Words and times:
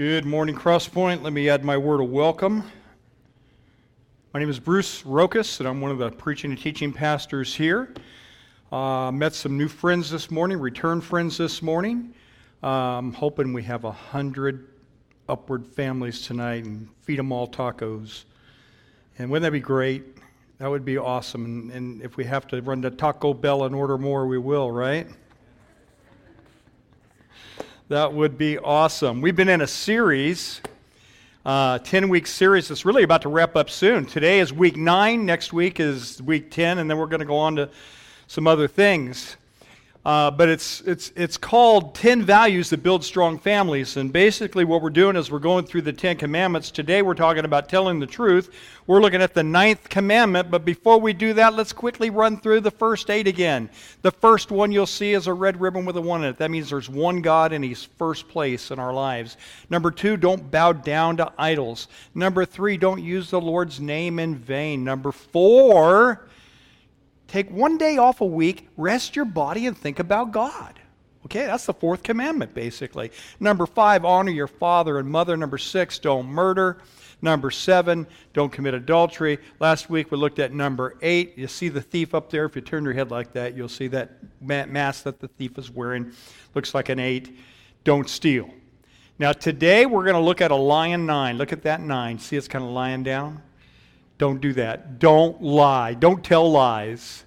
Good 0.00 0.24
morning, 0.24 0.54
Crosspoint. 0.54 1.20
Let 1.20 1.34
me 1.34 1.50
add 1.50 1.62
my 1.62 1.76
word 1.76 2.00
of 2.00 2.08
welcome. 2.08 2.64
My 4.32 4.40
name 4.40 4.48
is 4.48 4.58
Bruce 4.58 5.02
Rokas, 5.02 5.60
and 5.60 5.68
I'm 5.68 5.82
one 5.82 5.90
of 5.90 5.98
the 5.98 6.10
preaching 6.10 6.52
and 6.52 6.58
teaching 6.58 6.90
pastors 6.90 7.54
here. 7.54 7.92
Uh, 8.72 9.10
met 9.12 9.34
some 9.34 9.58
new 9.58 9.68
friends 9.68 10.08
this 10.08 10.30
morning, 10.30 10.58
return 10.58 11.02
friends 11.02 11.36
this 11.36 11.60
morning. 11.60 12.14
I'm 12.62 13.12
hoping 13.12 13.52
we 13.52 13.62
have 13.64 13.84
a 13.84 13.92
hundred 13.92 14.68
upward 15.28 15.66
families 15.66 16.22
tonight 16.22 16.64
and 16.64 16.88
feed 17.02 17.18
them 17.18 17.30
all 17.30 17.46
tacos. 17.46 18.24
And 19.18 19.30
wouldn't 19.30 19.42
that 19.42 19.52
be 19.52 19.60
great? 19.60 20.16
That 20.56 20.70
would 20.70 20.86
be 20.86 20.96
awesome. 20.96 21.44
And, 21.44 21.70
and 21.72 22.00
if 22.00 22.16
we 22.16 22.24
have 22.24 22.46
to 22.46 22.62
run 22.62 22.80
to 22.80 22.90
Taco 22.90 23.34
Bell 23.34 23.64
and 23.64 23.74
order 23.74 23.98
more, 23.98 24.26
we 24.26 24.38
will, 24.38 24.70
right? 24.70 25.06
That 27.90 28.14
would 28.14 28.38
be 28.38 28.56
awesome. 28.56 29.20
We've 29.20 29.34
been 29.34 29.48
in 29.48 29.62
a 29.62 29.66
series, 29.66 30.60
uh, 31.44 31.80
10 31.80 32.08
week 32.08 32.28
series 32.28 32.68
that's 32.68 32.84
really 32.84 33.02
about 33.02 33.22
to 33.22 33.28
wrap 33.28 33.56
up 33.56 33.68
soon. 33.68 34.06
Today 34.06 34.38
is 34.38 34.52
week 34.52 34.76
nine, 34.76 35.26
next 35.26 35.52
week 35.52 35.80
is 35.80 36.22
week 36.22 36.52
10, 36.52 36.78
and 36.78 36.88
then 36.88 36.98
we're 36.98 37.08
going 37.08 37.18
to 37.18 37.26
go 37.26 37.36
on 37.36 37.56
to 37.56 37.68
some 38.28 38.46
other 38.46 38.68
things. 38.68 39.36
Uh, 40.02 40.30
but 40.30 40.48
it's, 40.48 40.80
it's, 40.82 41.12
it's 41.14 41.36
called 41.36 41.94
10 41.94 42.22
Values 42.22 42.70
That 42.70 42.82
Build 42.82 43.04
Strong 43.04 43.40
Families. 43.40 43.98
And 43.98 44.10
basically, 44.10 44.64
what 44.64 44.80
we're 44.80 44.88
doing 44.88 45.14
is 45.14 45.30
we're 45.30 45.40
going 45.40 45.66
through 45.66 45.82
the 45.82 45.92
10 45.92 46.16
commandments. 46.16 46.70
Today, 46.70 47.02
we're 47.02 47.12
talking 47.12 47.44
about 47.44 47.68
telling 47.68 48.00
the 48.00 48.06
truth. 48.06 48.50
We're 48.86 49.02
looking 49.02 49.20
at 49.20 49.34
the 49.34 49.42
ninth 49.42 49.90
commandment. 49.90 50.50
But 50.50 50.64
before 50.64 50.98
we 50.98 51.12
do 51.12 51.34
that, 51.34 51.54
let's 51.54 51.74
quickly 51.74 52.08
run 52.08 52.40
through 52.40 52.60
the 52.60 52.70
first 52.70 53.10
eight 53.10 53.26
again. 53.26 53.68
The 54.00 54.10
first 54.10 54.50
one 54.50 54.72
you'll 54.72 54.86
see 54.86 55.12
is 55.12 55.26
a 55.26 55.34
red 55.34 55.60
ribbon 55.60 55.84
with 55.84 55.98
a 55.98 56.00
one 56.00 56.24
in 56.24 56.30
it. 56.30 56.38
That 56.38 56.50
means 56.50 56.70
there's 56.70 56.88
one 56.88 57.20
God 57.20 57.52
and 57.52 57.62
He's 57.62 57.84
first 57.84 58.26
place 58.26 58.70
in 58.70 58.78
our 58.78 58.94
lives. 58.94 59.36
Number 59.68 59.90
two, 59.90 60.16
don't 60.16 60.50
bow 60.50 60.72
down 60.72 61.18
to 61.18 61.30
idols. 61.36 61.88
Number 62.14 62.46
three, 62.46 62.78
don't 62.78 63.02
use 63.02 63.28
the 63.28 63.40
Lord's 63.40 63.80
name 63.80 64.18
in 64.18 64.34
vain. 64.34 64.82
Number 64.82 65.12
four, 65.12 66.26
Take 67.30 67.48
one 67.48 67.78
day 67.78 67.96
off 67.96 68.20
a 68.22 68.26
week, 68.26 68.66
rest 68.76 69.14
your 69.14 69.24
body, 69.24 69.68
and 69.68 69.78
think 69.78 70.00
about 70.00 70.32
God. 70.32 70.80
Okay, 71.26 71.46
that's 71.46 71.64
the 71.66 71.72
fourth 71.72 72.02
commandment, 72.02 72.54
basically. 72.54 73.12
Number 73.38 73.66
five, 73.66 74.04
honor 74.04 74.32
your 74.32 74.48
father 74.48 74.98
and 74.98 75.08
mother. 75.08 75.36
Number 75.36 75.56
six, 75.56 76.00
don't 76.00 76.26
murder. 76.26 76.78
Number 77.22 77.52
seven, 77.52 78.08
don't 78.32 78.50
commit 78.50 78.74
adultery. 78.74 79.38
Last 79.60 79.88
week 79.88 80.10
we 80.10 80.18
looked 80.18 80.40
at 80.40 80.52
number 80.52 80.96
eight. 81.02 81.38
You 81.38 81.46
see 81.46 81.68
the 81.68 81.80
thief 81.80 82.16
up 82.16 82.30
there. 82.30 82.46
If 82.46 82.56
you 82.56 82.62
turn 82.62 82.82
your 82.82 82.94
head 82.94 83.12
like 83.12 83.32
that, 83.34 83.56
you'll 83.56 83.68
see 83.68 83.86
that 83.88 84.10
mask 84.40 85.04
that 85.04 85.20
the 85.20 85.28
thief 85.28 85.56
is 85.56 85.70
wearing. 85.70 86.10
Looks 86.56 86.74
like 86.74 86.88
an 86.88 86.98
eight. 86.98 87.38
Don't 87.84 88.08
steal. 88.08 88.50
Now, 89.20 89.30
today 89.30 89.86
we're 89.86 90.02
going 90.02 90.14
to 90.14 90.20
look 90.20 90.40
at 90.40 90.50
a 90.50 90.56
lion 90.56 91.06
nine. 91.06 91.38
Look 91.38 91.52
at 91.52 91.62
that 91.62 91.80
nine. 91.80 92.18
See, 92.18 92.36
it's 92.36 92.48
kind 92.48 92.64
of 92.64 92.72
lying 92.72 93.04
down. 93.04 93.40
Don't 94.20 94.42
do 94.42 94.52
that. 94.52 94.98
Don't 94.98 95.40
lie. 95.40 95.94
Don't 95.94 96.22
tell 96.22 96.52
lies. 96.52 97.24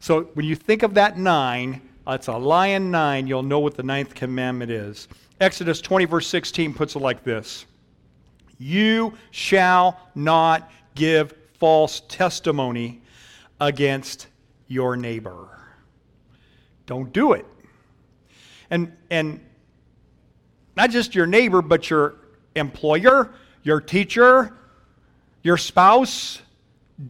So 0.00 0.24
when 0.34 0.44
you 0.44 0.54
think 0.54 0.82
of 0.82 0.92
that 0.94 1.18
nine, 1.18 1.80
it's 2.06 2.26
a 2.26 2.36
lion 2.36 2.90
nine, 2.90 3.26
you'll 3.26 3.42
know 3.42 3.58
what 3.58 3.74
the 3.74 3.82
ninth 3.82 4.14
commandment 4.14 4.70
is. 4.70 5.08
Exodus 5.40 5.80
20, 5.80 6.04
verse 6.04 6.26
16 6.26 6.74
puts 6.74 6.94
it 6.94 6.98
like 6.98 7.24
this 7.24 7.64
You 8.58 9.14
shall 9.30 9.98
not 10.14 10.70
give 10.94 11.32
false 11.58 12.02
testimony 12.06 13.00
against 13.58 14.26
your 14.68 14.96
neighbor. 14.96 15.58
Don't 16.84 17.14
do 17.14 17.32
it. 17.32 17.46
And, 18.68 18.94
and 19.08 19.40
not 20.76 20.90
just 20.90 21.14
your 21.14 21.26
neighbor, 21.26 21.62
but 21.62 21.88
your 21.88 22.16
employer, 22.56 23.32
your 23.62 23.80
teacher, 23.80 24.54
your 25.44 25.58
spouse, 25.58 26.42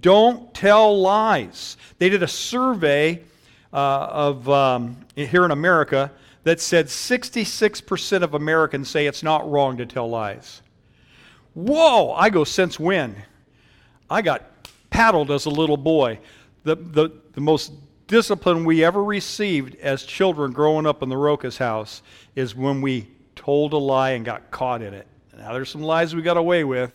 don't 0.00 0.52
tell 0.52 1.00
lies. 1.00 1.78
They 1.98 2.10
did 2.10 2.22
a 2.22 2.28
survey 2.28 3.22
uh, 3.72 3.76
of 3.76 4.48
um, 4.50 4.96
here 5.14 5.44
in 5.46 5.50
America 5.52 6.10
that 6.42 6.60
said 6.60 6.86
66% 6.86 8.22
of 8.22 8.34
Americans 8.34 8.90
say 8.90 9.06
it's 9.06 9.22
not 9.22 9.50
wrong 9.50 9.78
to 9.78 9.86
tell 9.86 10.10
lies. 10.10 10.60
Whoa! 11.54 12.12
I 12.12 12.28
go, 12.28 12.44
since 12.44 12.78
when? 12.78 13.14
I 14.10 14.20
got 14.20 14.44
paddled 14.90 15.30
as 15.30 15.46
a 15.46 15.50
little 15.50 15.76
boy. 15.76 16.18
The, 16.64 16.74
the, 16.74 17.10
the 17.32 17.40
most 17.40 17.72
discipline 18.08 18.64
we 18.64 18.84
ever 18.84 19.02
received 19.02 19.76
as 19.76 20.02
children 20.02 20.52
growing 20.52 20.86
up 20.86 21.02
in 21.02 21.08
the 21.08 21.14
Rokas 21.14 21.56
house 21.56 22.02
is 22.34 22.54
when 22.54 22.82
we 22.82 23.08
told 23.36 23.72
a 23.72 23.78
lie 23.78 24.10
and 24.10 24.24
got 24.24 24.50
caught 24.50 24.82
in 24.82 24.92
it. 24.92 25.06
Now, 25.36 25.52
there's 25.52 25.70
some 25.70 25.82
lies 25.82 26.14
we 26.14 26.22
got 26.22 26.36
away 26.36 26.64
with, 26.64 26.92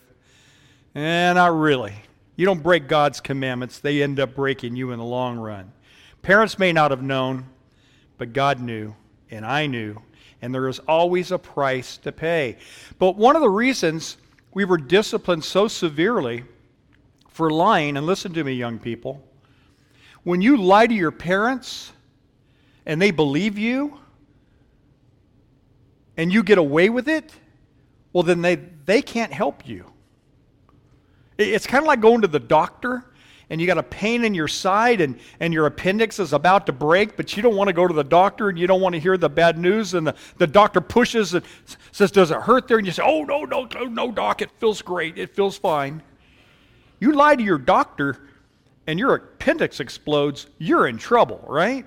Eh, 0.94 1.32
not 1.32 1.56
really. 1.56 1.94
You 2.36 2.46
don't 2.46 2.62
break 2.62 2.88
God's 2.88 3.20
commandments, 3.20 3.78
they 3.78 4.02
end 4.02 4.18
up 4.18 4.34
breaking 4.34 4.74
you 4.74 4.92
in 4.92 4.98
the 4.98 5.04
long 5.04 5.38
run. 5.38 5.72
Parents 6.22 6.58
may 6.58 6.72
not 6.72 6.90
have 6.90 7.02
known, 7.02 7.46
but 8.18 8.32
God 8.32 8.60
knew, 8.60 8.94
and 9.30 9.44
I 9.44 9.66
knew, 9.66 10.00
and 10.42 10.54
there 10.54 10.68
is 10.68 10.78
always 10.80 11.32
a 11.32 11.38
price 11.38 11.96
to 11.98 12.12
pay. 12.12 12.56
But 12.98 13.16
one 13.16 13.36
of 13.36 13.42
the 13.42 13.50
reasons 13.50 14.16
we 14.52 14.64
were 14.64 14.78
disciplined 14.78 15.44
so 15.44 15.68
severely 15.68 16.44
for 17.28 17.50
lying, 17.50 17.96
and 17.96 18.06
listen 18.06 18.32
to 18.34 18.44
me, 18.44 18.52
young 18.54 18.78
people, 18.78 19.22
when 20.24 20.42
you 20.42 20.56
lie 20.56 20.86
to 20.86 20.94
your 20.94 21.10
parents 21.10 21.92
and 22.84 23.00
they 23.00 23.10
believe 23.10 23.56
you 23.56 23.98
and 26.16 26.32
you 26.32 26.42
get 26.42 26.58
away 26.58 26.90
with 26.90 27.08
it, 27.08 27.32
well, 28.12 28.22
then 28.22 28.42
they, 28.42 28.56
they 28.56 29.00
can't 29.00 29.32
help 29.32 29.66
you. 29.66 29.90
It's 31.40 31.66
kind 31.66 31.82
of 31.82 31.86
like 31.86 32.00
going 32.00 32.20
to 32.22 32.28
the 32.28 32.40
doctor 32.40 33.04
and 33.50 33.60
you 33.60 33.66
got 33.66 33.78
a 33.78 33.82
pain 33.82 34.24
in 34.24 34.32
your 34.32 34.46
side 34.46 35.00
and, 35.00 35.18
and 35.40 35.52
your 35.52 35.66
appendix 35.66 36.20
is 36.20 36.32
about 36.32 36.66
to 36.66 36.72
break, 36.72 37.16
but 37.16 37.36
you 37.36 37.42
don't 37.42 37.56
want 37.56 37.66
to 37.66 37.72
go 37.72 37.86
to 37.86 37.92
the 37.92 38.04
doctor 38.04 38.48
and 38.48 38.56
you 38.56 38.68
don't 38.68 38.80
want 38.80 38.94
to 38.94 39.00
hear 39.00 39.16
the 39.16 39.28
bad 39.28 39.58
news. 39.58 39.94
And 39.94 40.06
the, 40.06 40.14
the 40.38 40.46
doctor 40.46 40.80
pushes 40.80 41.34
and 41.34 41.44
says, 41.90 42.12
Does 42.12 42.30
it 42.30 42.38
hurt 42.42 42.68
there? 42.68 42.78
And 42.78 42.86
you 42.86 42.92
say, 42.92 43.02
Oh, 43.04 43.24
no, 43.24 43.44
no, 43.44 43.64
no, 43.74 43.84
no, 43.84 44.12
doc, 44.12 44.40
it 44.40 44.50
feels 44.58 44.80
great. 44.82 45.18
It 45.18 45.34
feels 45.34 45.58
fine. 45.58 46.00
You 47.00 47.12
lie 47.12 47.34
to 47.34 47.42
your 47.42 47.58
doctor 47.58 48.28
and 48.86 48.98
your 48.98 49.16
appendix 49.16 49.80
explodes, 49.80 50.46
you're 50.58 50.86
in 50.86 50.96
trouble, 50.96 51.44
right? 51.48 51.86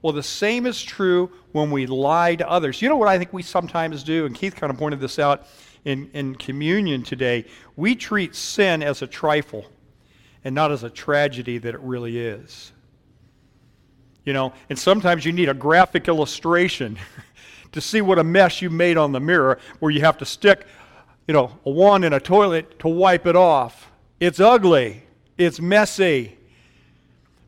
Well, 0.00 0.12
the 0.12 0.22
same 0.22 0.64
is 0.64 0.80
true 0.80 1.30
when 1.50 1.72
we 1.72 1.86
lie 1.86 2.36
to 2.36 2.48
others. 2.48 2.80
You 2.80 2.88
know 2.88 2.96
what 2.96 3.08
I 3.08 3.18
think 3.18 3.32
we 3.32 3.42
sometimes 3.42 4.04
do? 4.04 4.26
And 4.26 4.34
Keith 4.34 4.54
kind 4.54 4.70
of 4.70 4.78
pointed 4.78 5.00
this 5.00 5.18
out 5.18 5.46
in, 5.84 6.10
in 6.12 6.34
communion 6.34 7.02
today, 7.02 7.44
we 7.76 7.94
treat 7.94 8.34
sin 8.34 8.82
as 8.82 9.02
a 9.02 9.06
trifle 9.06 9.66
and 10.44 10.54
not 10.54 10.70
as 10.70 10.82
a 10.82 10.90
tragedy 10.90 11.58
that 11.58 11.74
it 11.74 11.80
really 11.80 12.18
is. 12.18 12.72
You 14.24 14.32
know, 14.32 14.52
and 14.68 14.78
sometimes 14.78 15.24
you 15.24 15.32
need 15.32 15.48
a 15.48 15.54
graphic 15.54 16.08
illustration 16.08 16.98
to 17.72 17.80
see 17.80 18.00
what 18.00 18.18
a 18.18 18.24
mess 18.24 18.60
you 18.60 18.70
made 18.70 18.96
on 18.96 19.12
the 19.12 19.20
mirror 19.20 19.58
where 19.78 19.90
you 19.90 20.00
have 20.00 20.18
to 20.18 20.26
stick, 20.26 20.66
you 21.26 21.34
know, 21.34 21.58
a 21.64 21.70
wand 21.70 22.04
in 22.04 22.12
a 22.12 22.20
toilet 22.20 22.78
to 22.80 22.88
wipe 22.88 23.26
it 23.26 23.36
off. 23.36 23.90
It's 24.20 24.40
ugly. 24.40 25.02
It's 25.36 25.60
messy. 25.60 26.36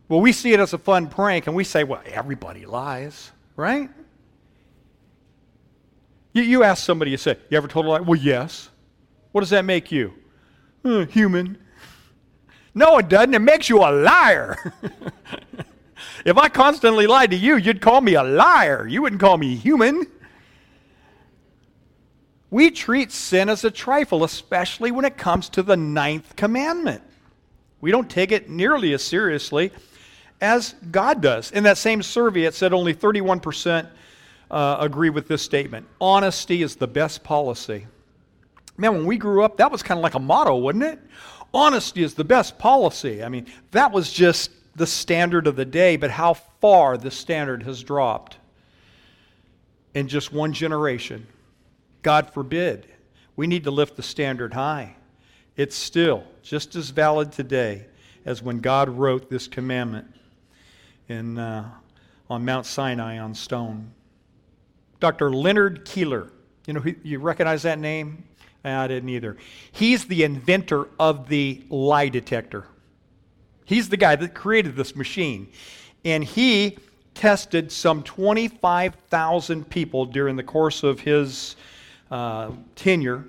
Well, 0.09 0.21
we 0.21 0.33
see 0.33 0.53
it 0.53 0.61
as 0.61 0.73
a 0.73 0.79
fun 0.79 1.09
prank 1.09 1.47
and 1.47 1.55
we 1.55 1.65
say, 1.65 1.85
well, 1.85 2.03
everybody 2.07 2.67
lies, 2.67 3.31
right? 3.57 3.91
You, 6.33 6.43
you 6.43 6.63
ask 6.63 6.85
somebody, 6.85 7.11
you 7.11 7.17
say, 7.17 7.37
You 7.51 7.57
ever 7.57 7.69
told 7.69 7.87
a 7.87 7.89
lie? 7.89 8.01
Well, 8.01 8.19
yes. 8.19 8.71
What 9.33 9.43
does 9.43 9.51
that 9.51 9.65
make 9.65 9.93
you? 9.93 10.15
Uh, 10.85 11.05
human. 11.07 11.59
No, 12.75 12.99
it 12.99 13.09
doesn't. 13.09 13.35
It 13.35 13.41
makes 13.41 13.69
you 13.69 13.79
a 13.79 13.91
liar. 13.91 14.73
if 16.25 16.37
I 16.39 16.49
constantly 16.49 17.07
lied 17.07 17.31
to 17.31 17.37
you, 17.37 17.57
you'd 17.57 17.81
call 17.81 18.01
me 18.01 18.15
a 18.15 18.23
liar. 18.23 18.87
You 18.87 19.03
wouldn't 19.03 19.21
call 19.21 19.37
me 19.37 19.57
human. 19.57 20.07
We 22.51 22.71
treat 22.71 23.13
sin 23.13 23.49
as 23.49 23.65
a 23.65 23.71
trifle, 23.71 24.25
especially 24.25 24.91
when 24.91 25.05
it 25.05 25.17
comes 25.17 25.49
to 25.51 25.63
the 25.63 25.77
ninth 25.77 26.35
commandment. 26.37 27.03
We 27.81 27.91
don't 27.91 28.11
take 28.11 28.33
it 28.33 28.51
nearly 28.51 28.93
as 28.93 29.03
seriously 29.03 29.71
as 30.41 30.75
God 30.91 31.21
does. 31.21 31.53
In 31.53 31.65
that 31.65 31.79
same 31.79 32.03
survey, 32.03 32.45
it 32.45 32.55
said 32.55 32.73
only 32.73 32.95
31% 32.95 33.89
uh, 34.51 34.79
agree 34.81 35.11
with 35.11 35.29
this 35.29 35.43
statement. 35.43 35.87
Honesty 36.01 36.63
is 36.63 36.77
the 36.77 36.87
best 36.87 37.23
policy. 37.23 37.87
Man, 38.77 38.95
when 38.95 39.07
we 39.07 39.17
grew 39.17 39.45
up, 39.45 39.59
that 39.59 39.71
was 39.71 39.83
kind 39.83 39.99
of 39.99 40.03
like 40.03 40.15
a 40.15 40.21
motto, 40.21 40.57
wasn't 40.57 40.85
it? 40.85 40.99
Honesty 41.53 42.03
is 42.03 42.15
the 42.15 42.25
best 42.25 42.59
policy. 42.59 43.23
I 43.23 43.29
mean, 43.29 43.47
that 43.73 43.93
was 43.93 44.13
just 44.13 44.51
the 44.77 44.87
standard 44.87 45.47
of 45.47 45.57
the 45.57 45.65
day, 45.65 45.97
but 45.97 46.11
how 46.11 46.35
far 46.35 46.97
the 46.97 47.11
standard 47.11 47.63
has 47.65 47.83
dropped 47.83 48.39
in 49.95 50.09
just 50.09 50.33
one 50.33 50.53
generation. 50.53 51.27
God 52.03 52.33
forbid. 52.33 52.87
We 53.37 53.47
need 53.47 53.65
to 53.65 53.71
lift 53.71 53.97
the 53.97 54.03
standard 54.03 54.55
high. 54.55 54.97
It's 55.57 55.77
still 55.77 56.25
just 56.43 56.77
as 56.77 56.91
valid 56.91 57.33
today 57.33 57.87
as 58.25 58.43
when 58.43 58.61
God 58.61 58.89
wrote 58.89 59.29
this 59.29 59.49
commandment 59.49 60.15
in, 61.09 61.39
uh, 61.39 61.69
on 62.29 62.45
Mount 62.45 62.67
Sinai 62.67 63.19
on 63.19 63.35
stone. 63.35 63.93
Dr. 65.01 65.31
Leonard 65.31 65.85
Keeler. 65.85 66.31
You 66.67 66.75
know, 66.75 66.85
you 67.03 67.19
recognize 67.19 67.63
that 67.63 67.79
name? 67.79 68.25
I 68.65 68.87
didn't 68.87 69.09
either. 69.09 69.37
He's 69.73 70.05
the 70.05 70.23
inventor 70.23 70.89
of 70.99 71.29
the 71.29 71.63
lie 71.71 72.11
detector. 72.11 72.67
He's 73.65 73.89
the 73.89 73.97
guy 73.97 74.17
that 74.17 74.35
created 74.35 74.77
this 74.77 74.95
machine. 74.95 75.49
And 76.05 76.23
he 76.23 76.79
tested 77.15 77.73
some 77.73 78.03
25,000 78.03 79.69
people 79.69 80.07
during 80.07 80.37
the 80.37 80.43
course 80.43 80.83
of 80.83 81.01
his 81.01 81.57
uh, 82.11 82.51
tenure. 82.77 83.25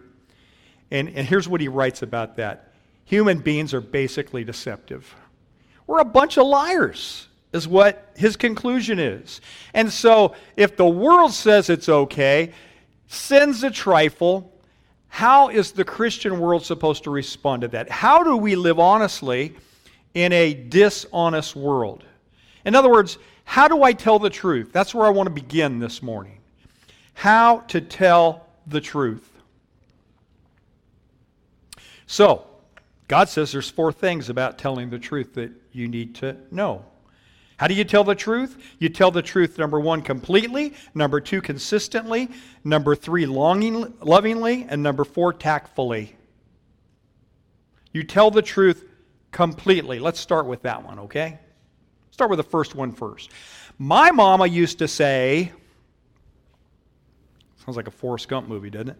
And, 0.89 1.09
and 1.09 1.27
here's 1.27 1.47
what 1.47 1.61
he 1.61 1.67
writes 1.67 2.01
about 2.01 2.35
that 2.37 2.73
human 3.05 3.39
beings 3.39 3.73
are 3.73 3.81
basically 3.81 4.43
deceptive. 4.43 5.15
We're 5.87 5.99
a 5.99 6.05
bunch 6.05 6.37
of 6.37 6.47
liars, 6.47 7.27
is 7.53 7.67
what 7.67 8.11
his 8.15 8.35
conclusion 8.35 8.99
is. 8.99 9.41
And 9.73 9.91
so, 9.91 10.35
if 10.55 10.77
the 10.77 10.87
world 10.87 11.33
says 11.33 11.69
it's 11.69 11.89
okay, 11.89 12.53
sin's 13.07 13.63
a 13.63 13.71
trifle, 13.71 14.51
how 15.09 15.49
is 15.49 15.73
the 15.73 15.83
Christian 15.83 16.39
world 16.39 16.65
supposed 16.65 17.03
to 17.03 17.09
respond 17.09 17.63
to 17.63 17.67
that? 17.69 17.89
How 17.89 18.23
do 18.23 18.37
we 18.37 18.55
live 18.55 18.79
honestly 18.79 19.55
in 20.13 20.31
a 20.31 20.53
dishonest 20.53 21.55
world? 21.55 22.05
In 22.63 22.75
other 22.75 22.89
words, 22.89 23.17
how 23.43 23.67
do 23.67 23.83
I 23.83 23.91
tell 23.91 24.19
the 24.19 24.29
truth? 24.29 24.71
That's 24.71 24.95
where 24.95 25.05
I 25.05 25.09
want 25.09 25.27
to 25.27 25.33
begin 25.33 25.79
this 25.79 26.01
morning. 26.01 26.37
How 27.13 27.59
to 27.67 27.81
tell 27.81 28.47
the 28.65 28.79
truth. 28.79 29.27
So, 32.07 32.45
God 33.09 33.27
says 33.27 33.51
there's 33.51 33.69
four 33.69 33.91
things 33.91 34.29
about 34.29 34.57
telling 34.57 34.89
the 34.89 34.99
truth 34.99 35.33
that 35.33 35.51
you 35.73 35.89
need 35.89 36.15
to 36.15 36.37
know. 36.49 36.85
How 37.61 37.67
do 37.67 37.75
you 37.75 37.83
tell 37.83 38.03
the 38.03 38.15
truth? 38.15 38.57
You 38.79 38.89
tell 38.89 39.11
the 39.11 39.21
truth, 39.21 39.59
number 39.59 39.79
one, 39.79 40.01
completely, 40.01 40.73
number 40.95 41.21
two, 41.21 41.43
consistently, 41.43 42.27
number 42.63 42.95
three, 42.95 43.27
longing, 43.27 43.93
lovingly, 44.01 44.65
and 44.67 44.81
number 44.81 45.03
four, 45.03 45.31
tactfully. 45.31 46.15
You 47.93 48.01
tell 48.01 48.31
the 48.31 48.41
truth 48.41 48.89
completely. 49.29 49.99
Let's 49.99 50.19
start 50.19 50.47
with 50.47 50.63
that 50.63 50.83
one, 50.83 50.97
okay? 51.01 51.37
Start 52.09 52.31
with 52.31 52.37
the 52.37 52.43
first 52.43 52.73
one 52.73 52.91
first. 52.91 53.29
My 53.77 54.09
mama 54.09 54.47
used 54.47 54.79
to 54.79 54.87
say, 54.87 55.51
sounds 57.63 57.77
like 57.77 57.87
a 57.87 57.91
Forrest 57.91 58.27
Gump 58.27 58.47
movie, 58.47 58.71
doesn't 58.71 58.89
it? 58.89 58.97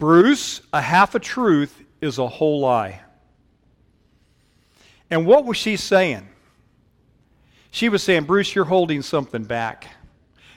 Bruce, 0.00 0.62
a 0.72 0.80
half 0.80 1.14
a 1.14 1.20
truth 1.20 1.80
is 2.00 2.18
a 2.18 2.26
whole 2.26 2.58
lie. 2.58 3.02
And 5.10 5.26
what 5.26 5.44
was 5.44 5.56
she 5.56 5.76
saying? 5.76 6.28
She 7.78 7.88
was 7.88 8.02
saying, 8.02 8.24
Bruce, 8.24 8.56
you're 8.56 8.64
holding 8.64 9.02
something 9.02 9.44
back. 9.44 9.86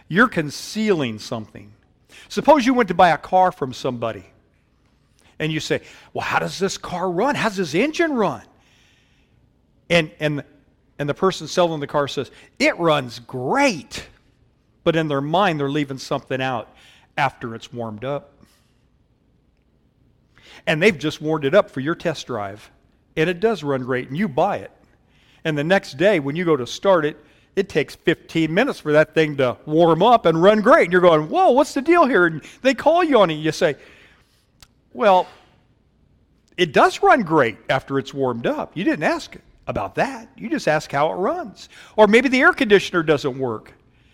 You're 0.07 0.27
concealing 0.27 1.19
something. 1.19 1.71
Suppose 2.29 2.65
you 2.65 2.73
went 2.73 2.87
to 2.87 2.95
buy 2.95 3.09
a 3.09 3.17
car 3.19 3.51
from 3.51 3.73
somebody 3.73 4.25
and 5.37 5.51
you 5.51 5.59
say, 5.59 5.81
Well, 6.15 6.25
how 6.25 6.39
does 6.39 6.57
this 6.57 6.79
car 6.79 7.11
run? 7.11 7.35
How 7.35 7.49
does 7.49 7.57
this 7.57 7.75
engine 7.75 8.13
run? 8.13 8.41
And, 9.87 10.09
and, 10.19 10.43
and 10.97 11.07
the 11.07 11.13
person 11.13 11.47
selling 11.47 11.79
the 11.79 11.85
car 11.85 12.07
says, 12.07 12.31
It 12.57 12.75
runs 12.79 13.19
great. 13.19 14.07
But 14.83 14.95
in 14.95 15.07
their 15.07 15.21
mind, 15.21 15.59
they're 15.59 15.69
leaving 15.69 15.99
something 15.99 16.41
out 16.41 16.75
after 17.17 17.53
it's 17.53 17.71
warmed 17.71 18.03
up. 18.03 18.33
And 20.65 20.81
they've 20.81 20.97
just 20.97 21.21
warmed 21.21 21.45
it 21.45 21.53
up 21.53 21.69
for 21.69 21.81
your 21.81 21.93
test 21.93 22.25
drive. 22.25 22.71
And 23.15 23.29
it 23.29 23.39
does 23.39 23.61
run 23.61 23.83
great, 23.83 24.07
and 24.07 24.17
you 24.17 24.27
buy 24.27 24.57
it. 24.57 24.71
And 25.43 25.57
the 25.57 25.63
next 25.63 25.97
day, 25.97 26.19
when 26.19 26.35
you 26.35 26.45
go 26.45 26.55
to 26.55 26.67
start 26.67 27.05
it, 27.05 27.17
it 27.55 27.67
takes 27.67 27.95
15 27.95 28.53
minutes 28.53 28.79
for 28.79 28.93
that 28.93 29.13
thing 29.13 29.37
to 29.37 29.57
warm 29.65 30.01
up 30.01 30.25
and 30.25 30.41
run 30.41 30.61
great. 30.61 30.85
And 30.85 30.93
you're 30.93 31.01
going, 31.01 31.29
whoa, 31.29 31.51
what's 31.51 31.73
the 31.73 31.81
deal 31.81 32.05
here? 32.05 32.25
And 32.25 32.41
they 32.61 32.73
call 32.73 33.03
you 33.03 33.19
on 33.19 33.29
it. 33.29 33.35
You 33.35 33.51
say, 33.51 33.75
well, 34.93 35.27
it 36.57 36.73
does 36.73 37.01
run 37.01 37.23
great 37.23 37.57
after 37.69 37.99
it's 37.99 38.13
warmed 38.13 38.47
up. 38.47 38.75
You 38.75 38.83
didn't 38.83 39.03
ask 39.03 39.35
about 39.67 39.95
that. 39.95 40.29
You 40.37 40.49
just 40.49 40.67
ask 40.67 40.91
how 40.91 41.11
it 41.11 41.15
runs. 41.15 41.69
Or 41.95 42.07
maybe 42.07 42.29
the 42.29 42.39
air 42.39 42.53
conditioner 42.53 43.03
doesn't 43.03 43.37
work. 43.37 43.73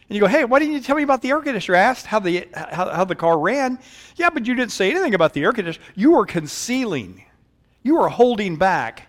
And 0.10 0.16
you 0.16 0.22
go, 0.22 0.28
hey, 0.28 0.46
why 0.46 0.60
didn't 0.60 0.74
you 0.74 0.80
tell 0.80 0.96
me 0.96 1.04
about 1.04 1.22
the 1.22 1.30
air 1.30 1.42
conditioner? 1.42 1.78
I 1.78 1.82
asked 1.82 2.06
how 2.06 2.20
the, 2.20 2.48
how, 2.54 2.90
how 2.90 3.06
the 3.06 3.16
car 3.16 3.38
ran. 3.38 3.78
Yeah, 4.16 4.30
but 4.30 4.48
you 4.48 4.56
didn't 4.56 4.72
say 4.72 4.90
anything 4.90 5.14
about 5.14 5.34
the 5.34 5.44
air 5.44 5.52
conditioner. 5.52 5.86
You 5.96 6.12
were 6.12 6.26
concealing, 6.26 7.24
you 7.84 7.96
were 7.96 8.10
holding 8.10 8.56
back. 8.56 9.08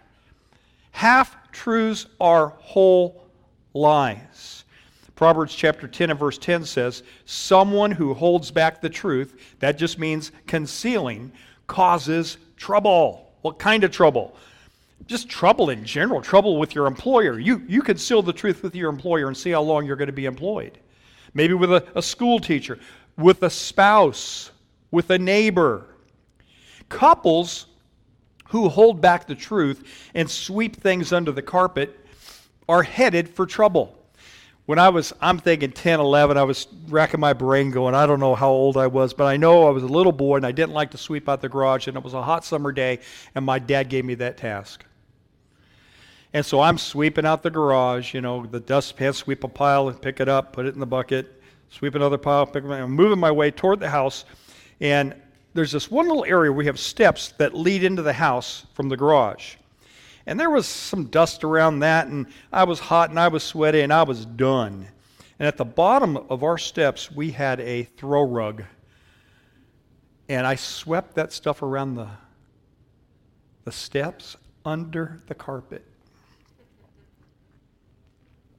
Half 0.90 1.47
truths 1.58 2.06
are 2.20 2.54
whole 2.60 3.24
lies. 3.74 4.64
Proverbs 5.16 5.56
chapter 5.56 5.88
10 5.88 6.10
and 6.10 6.18
verse 6.18 6.38
10 6.38 6.64
says, 6.64 7.02
Someone 7.24 7.90
who 7.90 8.14
holds 8.14 8.52
back 8.52 8.80
the 8.80 8.88
truth, 8.88 9.56
that 9.58 9.76
just 9.76 9.98
means 9.98 10.30
concealing, 10.46 11.32
causes 11.66 12.38
trouble. 12.56 13.32
What 13.42 13.58
kind 13.58 13.82
of 13.82 13.90
trouble? 13.90 14.36
Just 15.08 15.28
trouble 15.28 15.70
in 15.70 15.84
general, 15.84 16.22
trouble 16.22 16.58
with 16.58 16.76
your 16.76 16.86
employer. 16.86 17.40
You, 17.40 17.60
you 17.66 17.82
conceal 17.82 18.22
the 18.22 18.32
truth 18.32 18.62
with 18.62 18.76
your 18.76 18.88
employer 18.88 19.26
and 19.26 19.36
see 19.36 19.50
how 19.50 19.62
long 19.62 19.84
you're 19.84 19.96
going 19.96 20.06
to 20.06 20.12
be 20.12 20.26
employed. 20.26 20.78
Maybe 21.34 21.54
with 21.54 21.72
a, 21.72 21.84
a 21.96 22.02
school 22.02 22.38
teacher, 22.38 22.78
with 23.16 23.42
a 23.42 23.50
spouse, 23.50 24.52
with 24.92 25.10
a 25.10 25.18
neighbor. 25.18 25.86
Couples 26.88 27.66
who 28.48 28.68
hold 28.68 29.00
back 29.00 29.26
the 29.26 29.34
truth 29.34 30.10
and 30.14 30.30
sweep 30.30 30.76
things 30.76 31.12
under 31.12 31.32
the 31.32 31.42
carpet 31.42 31.98
are 32.68 32.82
headed 32.82 33.28
for 33.28 33.46
trouble. 33.46 33.94
When 34.66 34.78
I 34.78 34.90
was, 34.90 35.14
I'm 35.22 35.38
thinking 35.38 35.72
10, 35.72 35.98
11, 35.98 36.36
I 36.36 36.42
was 36.42 36.66
racking 36.88 37.20
my 37.20 37.32
brain 37.32 37.70
going, 37.70 37.94
I 37.94 38.04
don't 38.04 38.20
know 38.20 38.34
how 38.34 38.50
old 38.50 38.76
I 38.76 38.86
was, 38.86 39.14
but 39.14 39.24
I 39.24 39.38
know 39.38 39.66
I 39.66 39.70
was 39.70 39.82
a 39.82 39.88
little 39.88 40.12
boy 40.12 40.36
and 40.36 40.44
I 40.44 40.52
didn't 40.52 40.74
like 40.74 40.90
to 40.90 40.98
sweep 40.98 41.26
out 41.26 41.40
the 41.40 41.48
garage, 41.48 41.88
and 41.88 41.96
it 41.96 42.02
was 42.02 42.12
a 42.12 42.22
hot 42.22 42.44
summer 42.44 42.70
day, 42.70 42.98
and 43.34 43.46
my 43.46 43.58
dad 43.58 43.88
gave 43.88 44.04
me 44.04 44.14
that 44.16 44.36
task. 44.36 44.84
And 46.34 46.44
so 46.44 46.60
I'm 46.60 46.76
sweeping 46.76 47.24
out 47.24 47.42
the 47.42 47.48
garage, 47.48 48.12
you 48.12 48.20
know, 48.20 48.44
the 48.44 48.60
dustpan, 48.60 49.14
sweep 49.14 49.42
a 49.42 49.48
pile 49.48 49.88
and 49.88 50.00
pick 50.00 50.20
it 50.20 50.28
up, 50.28 50.52
put 50.52 50.66
it 50.66 50.74
in 50.74 50.80
the 50.80 50.86
bucket, 50.86 51.42
sweep 51.70 51.94
another 51.94 52.18
pile, 52.18 52.44
pick 52.44 52.64
it 52.64 52.70
up. 52.70 52.78
I'm 52.78 52.90
moving 52.90 53.18
my 53.18 53.30
way 53.30 53.50
toward 53.50 53.80
the 53.80 53.88
house, 53.88 54.26
and 54.80 55.14
there's 55.54 55.72
this 55.72 55.90
one 55.90 56.06
little 56.06 56.24
area 56.24 56.52
we 56.52 56.66
have 56.66 56.78
steps 56.78 57.32
that 57.38 57.54
lead 57.54 57.82
into 57.82 58.02
the 58.02 58.12
house 58.12 58.66
from 58.74 58.88
the 58.88 58.96
garage. 58.96 59.56
And 60.26 60.38
there 60.38 60.50
was 60.50 60.66
some 60.66 61.06
dust 61.06 61.42
around 61.42 61.80
that, 61.80 62.08
and 62.08 62.26
I 62.52 62.64
was 62.64 62.78
hot 62.78 63.10
and 63.10 63.18
I 63.18 63.28
was 63.28 63.42
sweaty 63.42 63.80
and 63.80 63.92
I 63.92 64.02
was 64.02 64.26
done. 64.26 64.86
And 65.38 65.48
at 65.48 65.56
the 65.56 65.64
bottom 65.64 66.16
of 66.16 66.42
our 66.42 66.58
steps, 66.58 67.10
we 67.10 67.30
had 67.30 67.60
a 67.60 67.84
throw 67.84 68.22
rug. 68.22 68.64
And 70.28 70.46
I 70.46 70.56
swept 70.56 71.14
that 71.14 71.32
stuff 71.32 71.62
around 71.62 71.94
the, 71.94 72.08
the 73.64 73.72
steps 73.72 74.36
under 74.64 75.20
the 75.28 75.34
carpet. 75.34 75.84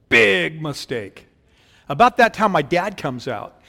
Big 0.08 0.60
mistake. 0.60 1.28
About 1.88 2.16
that 2.16 2.34
time, 2.34 2.50
my 2.50 2.62
dad 2.62 2.96
comes 2.96 3.28
out. 3.28 3.60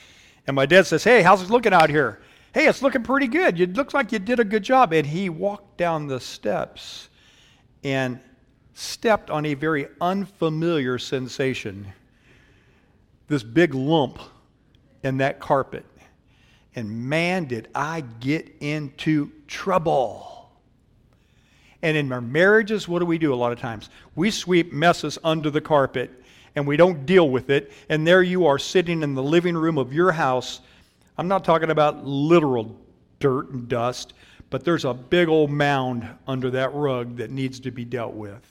And 0.48 0.56
my 0.56 0.66
dad 0.66 0.88
says, 0.88 1.04
Hey, 1.04 1.22
how's 1.22 1.44
it 1.44 1.50
looking 1.52 1.74
out 1.74 1.90
here? 1.90 2.20
Hey, 2.54 2.68
it's 2.68 2.82
looking 2.82 3.04
pretty 3.04 3.28
good. 3.28 3.60
It 3.62 3.74
looks 3.74 3.94
like 3.94 4.12
you 4.12 4.20
did 4.20 4.40
a 4.40 4.44
good 4.44 4.64
job. 4.64 4.92
And 4.92 5.08
he 5.08 5.30
walked 5.30 5.78
down 5.78 6.08
the 6.08 6.20
steps 6.20 7.08
and 7.84 8.20
stepped 8.74 9.30
on 9.30 9.46
a 9.46 9.54
very 9.54 9.88
unfamiliar 10.02 10.98
sensation 10.98 11.94
this 13.28 13.44
big 13.44 13.74
lump 13.74 14.20
in 15.04 15.18
that 15.18 15.40
carpet. 15.40 15.86
And 16.76 17.08
man, 17.08 17.46
did 17.46 17.70
I 17.74 18.02
get 18.20 18.54
into 18.60 19.32
trouble. 19.48 20.52
And 21.82 21.96
in 21.96 22.12
our 22.12 22.22
marriages, 22.22 22.88
what 22.88 23.00
do 23.00 23.06
we 23.06 23.18
do 23.18 23.34
a 23.34 23.36
lot 23.36 23.54
of 23.54 23.60
times? 23.60 23.90
We 24.16 24.32
sweep 24.32 24.74
messes 24.74 25.18
under 25.24 25.50
the 25.50 25.62
carpet 25.62 26.12
and 26.56 26.68
we 26.68 26.76
don't 26.76 27.06
deal 27.06 27.30
with 27.30 27.50
it. 27.50 27.72
And 27.88 28.06
there 28.06 28.22
you 28.22 28.46
are 28.46 28.60
sitting 28.60 29.02
in 29.02 29.16
the 29.16 29.24
living 29.24 29.56
room 29.56 29.78
of 29.78 29.94
your 29.94 30.12
house 30.12 30.60
I'm 31.22 31.28
not 31.28 31.46
talking 31.46 31.70
about 31.70 32.04
literal 32.04 32.76
dirt 33.20 33.52
and 33.52 33.68
dust, 33.68 34.16
but 34.50 34.66
there's 34.66 34.86
a 34.86 34.94
big 34.96 35.30
old 35.30 35.52
mound 35.52 36.10
under 36.28 36.50
that 36.50 36.74
rug 36.74 37.18
that 37.18 37.30
needs 37.30 37.60
to 37.60 37.70
be 37.70 37.86
dealt 37.86 38.16
with. 38.16 38.42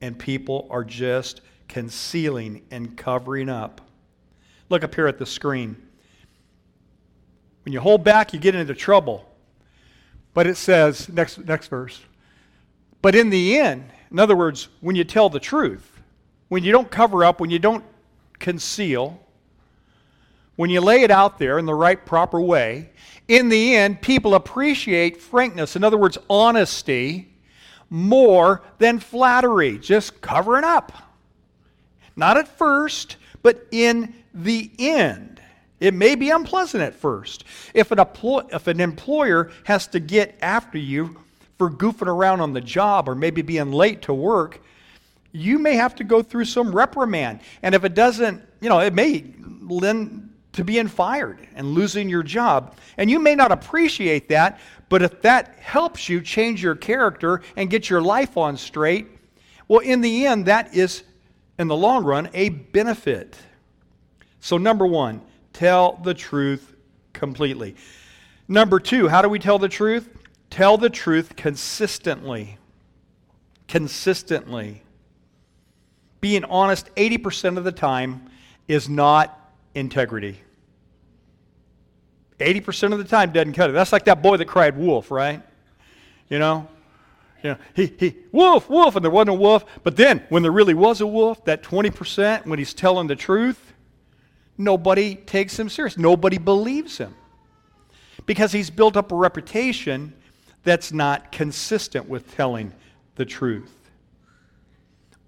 And 0.00 0.18
people 0.18 0.66
are 0.68 0.82
just 0.82 1.42
concealing 1.68 2.62
and 2.72 2.96
covering 2.96 3.48
up. 3.48 3.80
Look 4.68 4.82
up 4.82 4.96
here 4.96 5.06
at 5.06 5.16
the 5.16 5.26
screen. 5.26 5.76
When 7.64 7.72
you 7.72 7.78
hold 7.78 8.02
back, 8.02 8.32
you 8.32 8.40
get 8.40 8.56
into 8.56 8.74
trouble. 8.74 9.24
But 10.32 10.48
it 10.48 10.56
says, 10.56 11.08
next, 11.08 11.38
next 11.38 11.68
verse, 11.68 12.00
but 13.00 13.14
in 13.14 13.30
the 13.30 13.60
end, 13.60 13.92
in 14.10 14.18
other 14.18 14.34
words, 14.34 14.66
when 14.80 14.96
you 14.96 15.04
tell 15.04 15.28
the 15.30 15.38
truth, 15.38 16.02
when 16.48 16.64
you 16.64 16.72
don't 16.72 16.90
cover 16.90 17.24
up, 17.24 17.38
when 17.38 17.50
you 17.50 17.60
don't 17.60 17.84
conceal, 18.40 19.23
when 20.56 20.70
you 20.70 20.80
lay 20.80 21.02
it 21.02 21.10
out 21.10 21.38
there 21.38 21.58
in 21.58 21.66
the 21.66 21.74
right, 21.74 22.04
proper 22.04 22.40
way, 22.40 22.90
in 23.26 23.48
the 23.48 23.76
end, 23.76 24.02
people 24.02 24.34
appreciate 24.34 25.20
frankness, 25.20 25.76
in 25.76 25.84
other 25.84 25.96
words, 25.96 26.18
honesty, 26.28 27.32
more 27.90 28.62
than 28.78 28.98
flattery, 28.98 29.78
just 29.78 30.20
covering 30.20 30.64
up. 30.64 30.92
Not 32.16 32.36
at 32.36 32.48
first, 32.48 33.16
but 33.42 33.66
in 33.70 34.14
the 34.32 34.70
end. 34.78 35.40
It 35.80 35.94
may 35.94 36.14
be 36.14 36.30
unpleasant 36.30 36.82
at 36.82 36.94
first. 36.94 37.44
If 37.74 37.90
an, 37.90 38.00
if 38.52 38.66
an 38.66 38.80
employer 38.80 39.50
has 39.64 39.86
to 39.88 40.00
get 40.00 40.36
after 40.40 40.78
you 40.78 41.18
for 41.58 41.70
goofing 41.70 42.06
around 42.06 42.40
on 42.40 42.52
the 42.52 42.60
job 42.60 43.08
or 43.08 43.14
maybe 43.14 43.42
being 43.42 43.72
late 43.72 44.02
to 44.02 44.14
work, 44.14 44.60
you 45.32 45.58
may 45.58 45.74
have 45.74 45.94
to 45.96 46.04
go 46.04 46.22
through 46.22 46.44
some 46.44 46.74
reprimand. 46.74 47.40
And 47.62 47.74
if 47.74 47.84
it 47.84 47.94
doesn't, 47.94 48.42
you 48.60 48.68
know, 48.68 48.78
it 48.80 48.94
may 48.94 49.24
lend 49.60 50.23
to 50.54 50.64
being 50.64 50.88
fired 50.88 51.46
and 51.54 51.68
losing 51.68 52.08
your 52.08 52.22
job. 52.22 52.76
And 52.96 53.10
you 53.10 53.18
may 53.18 53.34
not 53.34 53.52
appreciate 53.52 54.28
that, 54.28 54.60
but 54.88 55.02
if 55.02 55.20
that 55.22 55.56
helps 55.58 56.08
you 56.08 56.20
change 56.20 56.62
your 56.62 56.76
character 56.76 57.42
and 57.56 57.68
get 57.68 57.90
your 57.90 58.00
life 58.00 58.36
on 58.36 58.56
straight, 58.56 59.08
well, 59.68 59.80
in 59.80 60.00
the 60.00 60.26
end, 60.26 60.46
that 60.46 60.74
is, 60.74 61.02
in 61.58 61.68
the 61.68 61.76
long 61.76 62.04
run, 62.04 62.28
a 62.34 62.50
benefit. 62.50 63.36
So, 64.40 64.58
number 64.58 64.86
one, 64.86 65.22
tell 65.52 66.00
the 66.02 66.14
truth 66.14 66.74
completely. 67.12 67.74
Number 68.46 68.78
two, 68.78 69.08
how 69.08 69.22
do 69.22 69.28
we 69.28 69.38
tell 69.38 69.58
the 69.58 69.68
truth? 69.68 70.08
Tell 70.50 70.76
the 70.76 70.90
truth 70.90 71.34
consistently. 71.34 72.58
Consistently. 73.66 74.82
Being 76.20 76.44
honest 76.44 76.94
80% 76.94 77.56
of 77.56 77.64
the 77.64 77.72
time 77.72 78.30
is 78.68 78.88
not 78.88 79.52
integrity. 79.74 80.43
80% 82.38 82.92
of 82.92 82.98
the 82.98 83.04
time 83.04 83.32
doesn't 83.32 83.52
cut 83.52 83.70
it. 83.70 83.74
That's 83.74 83.92
like 83.92 84.04
that 84.06 84.22
boy 84.22 84.36
that 84.36 84.46
cried 84.46 84.76
wolf, 84.76 85.10
right? 85.10 85.42
You 86.28 86.38
know? 86.38 86.68
You 87.42 87.50
know, 87.50 87.58
he, 87.74 87.92
he, 87.98 88.16
wolf, 88.32 88.70
wolf, 88.70 88.96
and 88.96 89.04
there 89.04 89.10
wasn't 89.10 89.30
a 89.30 89.34
wolf. 89.34 89.64
But 89.82 89.96
then, 89.96 90.24
when 90.30 90.42
there 90.42 90.50
really 90.50 90.72
was 90.72 91.02
a 91.02 91.06
wolf, 91.06 91.44
that 91.44 91.62
20%, 91.62 92.46
when 92.46 92.58
he's 92.58 92.72
telling 92.72 93.06
the 93.06 93.16
truth, 93.16 93.74
nobody 94.56 95.14
takes 95.14 95.58
him 95.58 95.68
serious. 95.68 95.98
Nobody 95.98 96.38
believes 96.38 96.96
him. 96.96 97.14
Because 98.24 98.52
he's 98.52 98.70
built 98.70 98.96
up 98.96 99.12
a 99.12 99.14
reputation 99.14 100.14
that's 100.62 100.90
not 100.90 101.32
consistent 101.32 102.08
with 102.08 102.34
telling 102.34 102.72
the 103.16 103.26
truth. 103.26 103.90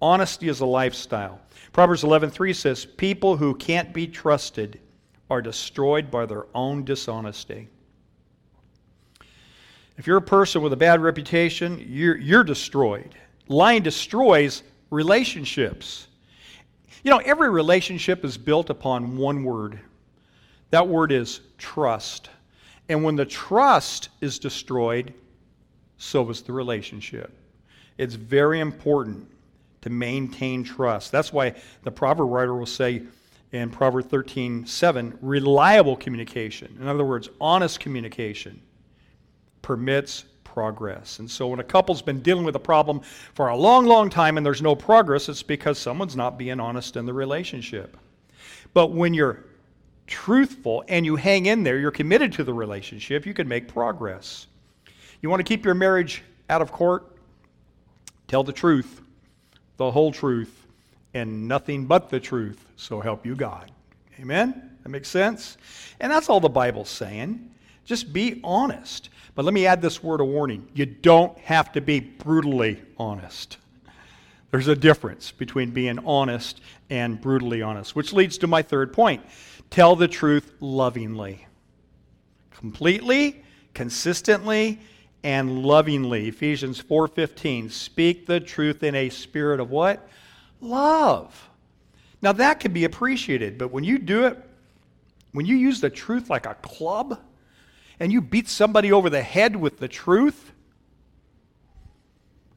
Honesty 0.01 0.49
is 0.49 0.59
a 0.59 0.65
lifestyle. 0.65 1.39
Proverbs 1.71 2.03
11:3 2.03 2.53
says, 2.53 2.85
"People 2.85 3.37
who 3.37 3.53
can't 3.53 3.93
be 3.93 4.07
trusted 4.07 4.79
are 5.29 5.41
destroyed 5.41 6.09
by 6.11 6.25
their 6.25 6.45
own 6.53 6.83
dishonesty." 6.83 7.69
If 9.97 10.05
you're 10.05 10.17
a 10.17 10.21
person 10.21 10.61
with 10.61 10.73
a 10.73 10.77
bad 10.77 11.01
reputation, 11.01 11.83
you're, 11.89 12.17
you're 12.17 12.43
destroyed. 12.43 13.15
Lying 13.47 13.81
destroys 13.81 14.61
relationships. 14.91 16.07
You 17.03 17.11
know, 17.11 17.17
every 17.17 17.49
relationship 17.49 18.23
is 18.23 18.37
built 18.37 18.69
upon 18.69 19.17
one 19.17 19.43
word. 19.43 19.79
That 20.69 20.87
word 20.87 21.11
is 21.11 21.41
trust. 21.57 22.29
And 22.89 23.03
when 23.03 23.15
the 23.15 23.25
trust 23.25 24.09
is 24.21 24.37
destroyed, 24.37 25.13
so 25.97 26.29
is 26.29 26.41
the 26.41 26.53
relationship. 26.53 27.31
It's 27.97 28.13
very 28.13 28.59
important 28.59 29.27
to 29.81 29.89
maintain 29.89 30.63
trust. 30.63 31.11
That's 31.11 31.33
why 31.33 31.55
the 31.83 31.91
proverb 31.91 32.29
writer 32.29 32.55
will 32.55 32.65
say 32.67 33.01
in 33.51 33.69
Proverb 33.69 34.09
13 34.09 34.65
7, 34.65 35.17
reliable 35.21 35.95
communication. 35.95 36.77
In 36.79 36.87
other 36.87 37.05
words, 37.05 37.29
honest 37.39 37.79
communication 37.79 38.61
permits 39.61 40.25
progress. 40.43 41.19
And 41.19 41.29
so 41.29 41.47
when 41.47 41.59
a 41.59 41.63
couple's 41.63 42.01
been 42.01 42.21
dealing 42.21 42.43
with 42.43 42.55
a 42.55 42.59
problem 42.59 43.01
for 43.33 43.49
a 43.49 43.55
long, 43.55 43.85
long 43.85 44.09
time 44.09 44.37
and 44.37 44.45
there's 44.45 44.61
no 44.61 44.75
progress, 44.75 45.29
it's 45.29 45.43
because 45.43 45.77
someone's 45.77 46.15
not 46.15 46.37
being 46.37 46.59
honest 46.59 46.97
in 46.97 47.05
the 47.05 47.13
relationship. 47.13 47.95
But 48.73 48.91
when 48.91 49.13
you're 49.13 49.45
truthful 50.07 50.83
and 50.87 51.05
you 51.05 51.15
hang 51.15 51.45
in 51.45 51.63
there, 51.63 51.77
you're 51.77 51.91
committed 51.91 52.33
to 52.33 52.43
the 52.43 52.53
relationship, 52.53 53.25
you 53.25 53.33
can 53.33 53.47
make 53.47 53.67
progress. 53.67 54.47
You 55.21 55.29
want 55.29 55.39
to 55.41 55.43
keep 55.43 55.65
your 55.65 55.75
marriage 55.75 56.23
out 56.49 56.61
of 56.61 56.71
court? 56.71 57.05
Tell 58.27 58.43
the 58.43 58.53
truth, 58.53 59.01
the 59.77 59.91
whole 59.91 60.11
truth, 60.11 60.65
and 61.13 61.47
nothing 61.47 61.85
but 61.85 62.09
the 62.09 62.19
truth, 62.19 62.66
so 62.77 63.01
help 63.01 63.25
you 63.25 63.35
God. 63.35 63.71
Amen? 64.19 64.77
That 64.83 64.89
makes 64.89 65.09
sense? 65.09 65.57
And 65.99 66.11
that's 66.11 66.29
all 66.29 66.39
the 66.39 66.47
Bible's 66.47 66.89
saying. 66.89 67.51
Just 67.83 68.13
be 68.13 68.39
honest. 68.43 69.09
But 69.35 69.45
let 69.45 69.53
me 69.53 69.65
add 69.65 69.81
this 69.81 70.01
word 70.01 70.21
of 70.21 70.27
warning 70.27 70.67
you 70.73 70.85
don't 70.85 71.37
have 71.39 71.71
to 71.73 71.81
be 71.81 71.99
brutally 71.99 72.81
honest. 72.97 73.57
There's 74.51 74.67
a 74.67 74.75
difference 74.75 75.31
between 75.31 75.71
being 75.71 75.99
honest 76.05 76.61
and 76.89 77.19
brutally 77.19 77.61
honest, 77.61 77.95
which 77.95 78.13
leads 78.13 78.37
to 78.39 78.47
my 78.47 78.61
third 78.61 78.93
point 78.93 79.21
tell 79.69 79.95
the 79.95 80.07
truth 80.07 80.53
lovingly. 80.61 81.45
Completely, 82.51 83.43
consistently, 83.73 84.79
and 85.23 85.63
lovingly. 85.63 86.29
Ephesians 86.29 86.79
4:15. 86.79 87.69
Speak 87.69 88.25
the 88.25 88.39
truth 88.39 88.83
in 88.83 88.95
a 88.95 89.09
spirit 89.09 89.59
of 89.59 89.69
what? 89.69 90.07
Love. 90.61 91.46
Now 92.21 92.31
that 92.33 92.59
can 92.59 92.73
be 92.73 92.83
appreciated, 92.83 93.57
but 93.57 93.71
when 93.71 93.83
you 93.83 93.97
do 93.97 94.25
it, 94.25 94.37
when 95.31 95.45
you 95.45 95.55
use 95.55 95.81
the 95.81 95.89
truth 95.89 96.29
like 96.29 96.45
a 96.45 96.55
club 96.55 97.19
and 97.99 98.11
you 98.11 98.21
beat 98.21 98.47
somebody 98.47 98.91
over 98.91 99.09
the 99.09 99.21
head 99.21 99.55
with 99.55 99.77
the 99.77 99.87
truth 99.87 100.51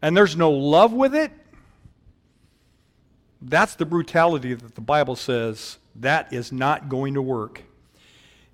and 0.02 0.16
there's 0.16 0.36
no 0.36 0.50
love 0.50 0.92
with 0.92 1.14
it, 1.14 1.32
that's 3.42 3.74
the 3.74 3.86
brutality 3.86 4.54
that 4.54 4.74
the 4.74 4.80
Bible 4.80 5.16
says 5.16 5.78
that 5.96 6.32
is 6.32 6.52
not 6.52 6.88
going 6.88 7.14
to 7.14 7.22
work. 7.22 7.62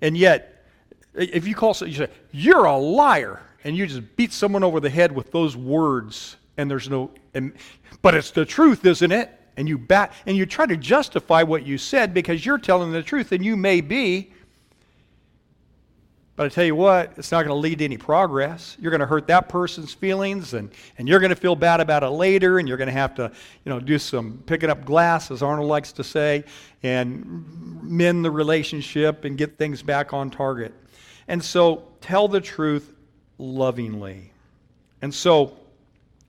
And 0.01 0.17
yet, 0.17 0.65
if 1.13 1.47
you 1.47 1.55
call 1.55 1.75
you 1.81 1.93
say, 1.93 2.09
you're 2.31 2.65
a 2.65 2.77
liar 2.77 3.41
and 3.63 3.75
you 3.75 3.87
just 3.87 4.15
beat 4.15 4.31
someone 4.31 4.63
over 4.63 4.79
the 4.79 4.89
head 4.89 5.11
with 5.11 5.31
those 5.31 5.57
words 5.57 6.35
and 6.57 6.69
there's 6.69 6.89
no 6.89 7.11
and, 7.33 7.53
but 8.01 8.13
it's 8.13 8.31
the 8.31 8.45
truth 8.45 8.85
isn't 8.85 9.11
it 9.11 9.29
and 9.57 9.67
you 9.67 9.77
bat 9.77 10.13
and 10.25 10.37
you 10.37 10.45
try 10.45 10.65
to 10.65 10.77
justify 10.77 11.43
what 11.43 11.65
you 11.65 11.77
said 11.77 12.13
because 12.13 12.45
you're 12.45 12.57
telling 12.57 12.91
the 12.91 13.03
truth 13.03 13.31
and 13.33 13.43
you 13.43 13.57
may 13.57 13.81
be 13.81 14.31
but 16.37 16.45
I 16.45 16.49
tell 16.49 16.65
you 16.65 16.75
what, 16.75 17.13
it's 17.17 17.31
not 17.31 17.39
going 17.39 17.49
to 17.49 17.55
lead 17.55 17.79
to 17.79 17.85
any 17.85 17.97
progress. 17.97 18.77
You're 18.79 18.91
going 18.91 19.01
to 19.01 19.07
hurt 19.07 19.25
that 19.25 19.49
person's 19.49 19.91
feelings, 19.91 20.53
and, 20.53 20.69
and 20.99 21.07
you're 21.07 21.19
going 21.19 21.31
to 21.31 21.35
feel 21.35 21.55
bad 21.55 21.79
about 21.81 22.03
it 22.03 22.09
later, 22.09 22.59
and 22.59 22.67
you're 22.67 22.77
going 22.77 22.89
to 22.89 22.93
have 22.93 23.15
to, 23.15 23.31
you 23.65 23.71
know, 23.71 23.79
do 23.79 23.97
some 23.97 24.43
picking 24.45 24.69
up 24.69 24.85
glass, 24.85 25.31
as 25.31 25.41
Arnold 25.41 25.67
likes 25.67 25.91
to 25.93 26.03
say, 26.03 26.43
and 26.83 27.81
mend 27.81 28.23
the 28.23 28.29
relationship 28.29 29.25
and 29.25 29.35
get 29.35 29.57
things 29.57 29.81
back 29.81 30.13
on 30.13 30.29
target. 30.29 30.75
And 31.27 31.43
so, 31.43 31.87
tell 32.01 32.27
the 32.27 32.39
truth 32.39 32.93
lovingly. 33.39 34.31
And 35.01 35.11
so, 35.11 35.57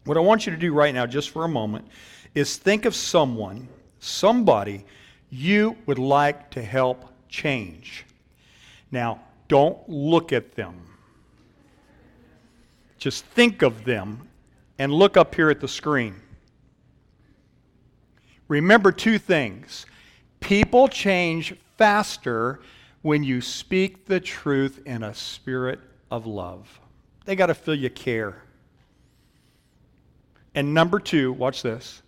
what 0.04 0.16
I 0.16 0.20
want 0.20 0.46
you 0.46 0.52
to 0.52 0.58
do 0.58 0.72
right 0.72 0.94
now, 0.94 1.04
just 1.04 1.28
for 1.28 1.44
a 1.44 1.48
moment, 1.48 1.86
is 2.34 2.56
think 2.56 2.84
of 2.84 2.94
someone, 2.94 3.68
somebody 4.00 4.84
you 5.30 5.76
would 5.86 5.98
like 5.98 6.50
to 6.50 6.62
help 6.62 7.12
change. 7.28 8.04
Now, 8.90 9.20
don't 9.48 9.78
look 9.88 10.32
at 10.32 10.54
them. 10.54 10.74
Just 12.98 13.24
think 13.26 13.62
of 13.62 13.84
them 13.84 14.28
and 14.78 14.92
look 14.92 15.16
up 15.16 15.34
here 15.34 15.50
at 15.50 15.60
the 15.60 15.68
screen. 15.68 16.16
Remember 18.48 18.92
two 18.92 19.18
things 19.18 19.86
people 20.40 20.88
change 20.88 21.54
faster 21.76 22.60
when 23.02 23.22
you 23.22 23.40
speak 23.40 24.06
the 24.06 24.20
truth 24.20 24.80
in 24.86 25.02
a 25.02 25.14
spirit 25.14 25.80
of 26.10 26.26
love. 26.26 26.80
They 27.24 27.36
got 27.36 27.46
to 27.46 27.54
feel 27.54 27.74
you 27.74 27.90
care. 27.90 28.42
And 30.54 30.74
number 30.74 30.98
two, 30.98 31.32
watch 31.32 31.62
this. 31.62 32.02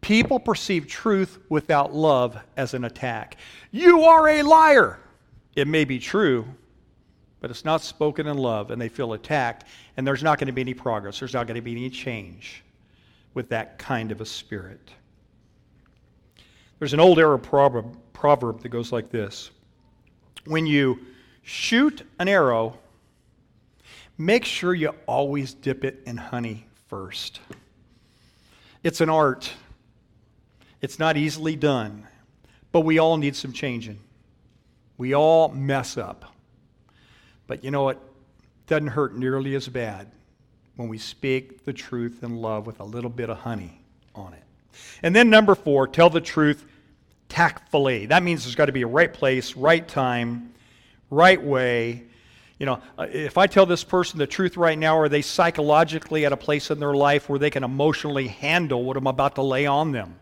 People 0.00 0.40
perceive 0.40 0.86
truth 0.86 1.38
without 1.48 1.94
love 1.94 2.38
as 2.56 2.74
an 2.74 2.84
attack. 2.84 3.36
You 3.70 4.02
are 4.02 4.28
a 4.28 4.42
liar. 4.42 4.98
It 5.54 5.68
may 5.68 5.84
be 5.84 5.98
true, 5.98 6.46
but 7.40 7.50
it's 7.50 7.64
not 7.64 7.82
spoken 7.82 8.26
in 8.26 8.38
love, 8.38 8.70
and 8.70 8.80
they 8.80 8.88
feel 8.88 9.12
attacked, 9.12 9.64
and 9.96 10.06
there's 10.06 10.22
not 10.22 10.38
going 10.38 10.46
to 10.46 10.52
be 10.52 10.62
any 10.62 10.74
progress. 10.74 11.18
There's 11.18 11.34
not 11.34 11.46
going 11.46 11.56
to 11.56 11.62
be 11.62 11.72
any 11.72 11.90
change 11.90 12.62
with 13.34 13.48
that 13.50 13.78
kind 13.78 14.12
of 14.12 14.20
a 14.20 14.26
spirit. 14.26 14.90
There's 16.78 16.94
an 16.94 17.00
old 17.00 17.18
Arab 17.18 17.42
proverb, 17.42 17.96
proverb 18.12 18.62
that 18.62 18.70
goes 18.70 18.92
like 18.92 19.10
this 19.10 19.50
When 20.46 20.66
you 20.66 20.98
shoot 21.42 22.06
an 22.18 22.28
arrow, 22.28 22.78
make 24.16 24.44
sure 24.44 24.74
you 24.74 24.94
always 25.06 25.54
dip 25.54 25.84
it 25.84 26.02
in 26.06 26.16
honey 26.16 26.66
first. 26.88 27.40
It's 28.82 29.00
an 29.02 29.10
art, 29.10 29.52
it's 30.80 30.98
not 30.98 31.16
easily 31.16 31.56
done, 31.56 32.06
but 32.72 32.80
we 32.80 32.98
all 32.98 33.16
need 33.16 33.36
some 33.36 33.52
changing. 33.52 33.98
We 34.96 35.14
all 35.14 35.48
mess 35.48 35.96
up. 35.96 36.24
But 37.46 37.64
you 37.64 37.70
know 37.70 37.82
what? 37.82 38.00
Doesn't 38.66 38.88
hurt 38.88 39.16
nearly 39.16 39.54
as 39.54 39.68
bad 39.68 40.10
when 40.76 40.88
we 40.88 40.98
speak 40.98 41.64
the 41.64 41.72
truth 41.72 42.22
in 42.22 42.36
love 42.36 42.66
with 42.66 42.80
a 42.80 42.84
little 42.84 43.10
bit 43.10 43.28
of 43.28 43.38
honey 43.38 43.80
on 44.14 44.32
it. 44.32 44.42
And 45.02 45.14
then, 45.14 45.28
number 45.28 45.54
four, 45.54 45.88
tell 45.88 46.10
the 46.10 46.20
truth 46.20 46.64
tactfully. 47.28 48.06
That 48.06 48.22
means 48.22 48.44
there's 48.44 48.54
got 48.54 48.66
to 48.66 48.72
be 48.72 48.82
a 48.82 48.86
right 48.86 49.12
place, 49.12 49.56
right 49.56 49.86
time, 49.86 50.52
right 51.10 51.42
way. 51.42 52.04
You 52.58 52.66
know, 52.66 52.82
uh, 52.98 53.06
if 53.10 53.38
I 53.38 53.46
tell 53.46 53.66
this 53.66 53.84
person 53.84 54.18
the 54.18 54.26
truth 54.26 54.56
right 54.56 54.78
now, 54.78 54.98
are 54.98 55.08
they 55.08 55.22
psychologically 55.22 56.26
at 56.26 56.32
a 56.32 56.36
place 56.36 56.70
in 56.70 56.78
their 56.78 56.94
life 56.94 57.28
where 57.28 57.38
they 57.38 57.50
can 57.50 57.64
emotionally 57.64 58.28
handle 58.28 58.84
what 58.84 58.96
I'm 58.96 59.06
about 59.06 59.36
to 59.36 59.42
lay 59.42 59.66
on 59.66 59.92
them? 59.92 60.16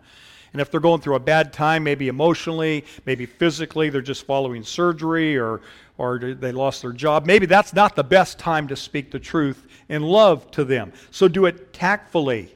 And 0.53 0.63
if 0.63 0.71
they're 0.71 0.81
going 0.81 1.01
through 1.01 1.17
a 1.17 1.21
bad 1.21 1.53
time, 1.53 1.85
maybe 1.85 2.09
emotionally, 2.09 2.85
maybe 3.05 3.27
physically, 3.27 3.91
they're 3.91 4.01
just 4.01 4.25
following 4.25 4.63
surgery 4.63 5.37
or, 5.37 5.61
or 5.99 6.19
they 6.19 6.53
lost 6.53 6.83
their 6.83 6.93
job, 6.93 7.27
maybe 7.27 7.47
that's 7.47 7.73
not 7.73 7.97
the 7.97 8.05
best 8.05 8.39
time 8.39 8.69
to 8.69 8.77
speak 8.77 9.11
the 9.11 9.19
truth 9.19 9.67
in 9.89 10.03
love 10.03 10.51
to 10.53 10.65
them. 10.65 10.93
So 11.11 11.29
do 11.29 11.47
it 11.47 11.73
tactfully. 11.73 12.55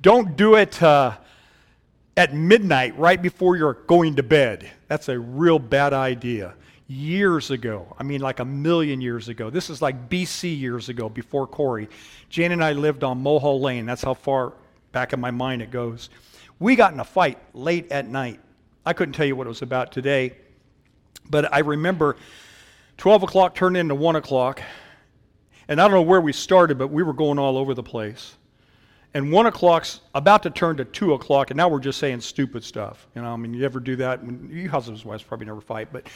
Don't 0.00 0.36
do 0.36 0.56
it 0.56 0.82
uh, 0.82 1.16
at 2.16 2.34
midnight 2.34 2.98
right 2.98 3.20
before 3.20 3.56
you're 3.56 3.74
going 3.74 4.16
to 4.16 4.22
bed. 4.22 4.68
That's 4.88 5.08
a 5.08 5.18
real 5.18 5.58
bad 5.58 5.92
idea. 5.92 6.54
Years 6.88 7.50
ago, 7.50 7.86
I 7.98 8.02
mean 8.02 8.20
like 8.20 8.40
a 8.40 8.44
million 8.44 9.00
years 9.00 9.28
ago, 9.28 9.48
this 9.48 9.70
is 9.70 9.80
like 9.80 10.10
BC 10.10 10.58
years 10.58 10.88
ago 10.88 11.08
before 11.08 11.46
Corey, 11.46 11.88
Jane 12.28 12.52
and 12.52 12.62
I 12.62 12.72
lived 12.72 13.02
on 13.04 13.22
Mulhall 13.22 13.60
Lane. 13.60 13.86
That's 13.86 14.02
how 14.02 14.14
far 14.14 14.52
back 14.90 15.12
in 15.12 15.20
my 15.20 15.30
mind 15.30 15.62
it 15.62 15.70
goes. 15.70 16.10
We 16.62 16.76
got 16.76 16.94
in 16.94 17.00
a 17.00 17.04
fight 17.04 17.38
late 17.54 17.90
at 17.90 18.06
night. 18.06 18.38
I 18.86 18.92
couldn't 18.92 19.14
tell 19.14 19.26
you 19.26 19.34
what 19.34 19.48
it 19.48 19.50
was 19.50 19.62
about 19.62 19.90
today, 19.90 20.36
but 21.28 21.52
I 21.52 21.58
remember 21.58 22.14
12 22.98 23.24
o'clock 23.24 23.56
turned 23.56 23.76
into 23.76 23.96
1 23.96 24.14
o'clock. 24.14 24.62
And 25.66 25.80
I 25.80 25.88
don't 25.88 25.90
know 25.90 26.02
where 26.02 26.20
we 26.20 26.32
started, 26.32 26.78
but 26.78 26.86
we 26.86 27.02
were 27.02 27.14
going 27.14 27.36
all 27.36 27.58
over 27.58 27.74
the 27.74 27.82
place. 27.82 28.36
And 29.12 29.32
1 29.32 29.46
o'clock's 29.46 30.02
about 30.14 30.44
to 30.44 30.50
turn 30.50 30.76
to 30.76 30.84
2 30.84 31.14
o'clock, 31.14 31.50
and 31.50 31.56
now 31.56 31.68
we're 31.68 31.80
just 31.80 31.98
saying 31.98 32.20
stupid 32.20 32.62
stuff. 32.62 33.08
You 33.16 33.22
know, 33.22 33.32
I 33.32 33.36
mean, 33.36 33.54
you 33.54 33.64
ever 33.64 33.80
do 33.80 33.96
that? 33.96 34.20
You 34.48 34.70
husbands 34.70 35.00
and 35.00 35.10
wives 35.10 35.24
probably 35.24 35.46
never 35.46 35.60
fight, 35.60 35.88
but 35.92 36.06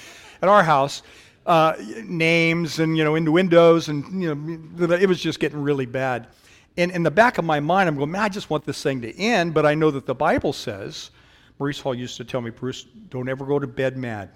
at 0.43 0.49
our 0.49 0.63
house, 0.63 1.03
uh, 1.47 1.75
names 2.05 2.79
and, 2.79 2.97
you 2.97 3.03
know, 3.03 3.17
innuendos, 3.17 3.89
and, 3.89 4.23
you 4.23 4.33
know, 4.33 4.93
it 4.93 5.09
was 5.09 5.21
just 5.21 5.41
getting 5.41 5.61
really 5.61 5.87
bad. 5.87 6.29
And 6.79 6.91
in 6.91 7.03
the 7.03 7.11
back 7.11 7.39
of 7.39 7.45
my 7.45 7.61
mind, 7.61 7.89
I'm 7.89 7.97
going, 7.97 8.11
man, 8.11 8.23
I 8.23 8.29
just 8.29 8.51
want 8.51 8.65
this 8.65 8.83
thing 8.83 9.01
to 9.01 9.19
end, 9.19 9.55
but 9.55 9.65
I 9.65 9.75
know 9.75 9.91
that 9.91 10.05
the 10.05 10.15
Bible 10.15 10.53
says, 10.53 11.11
Maurice 11.59 11.81
Hall 11.81 11.95
used 11.95 12.17
to 12.19 12.25
tell 12.25 12.41
me, 12.41 12.51
Bruce, 12.51 12.85
don't 13.09 13.29
ever 13.29 13.47
go 13.47 13.59
to 13.59 13.67
bed 13.67 13.97
mad. 13.97 14.31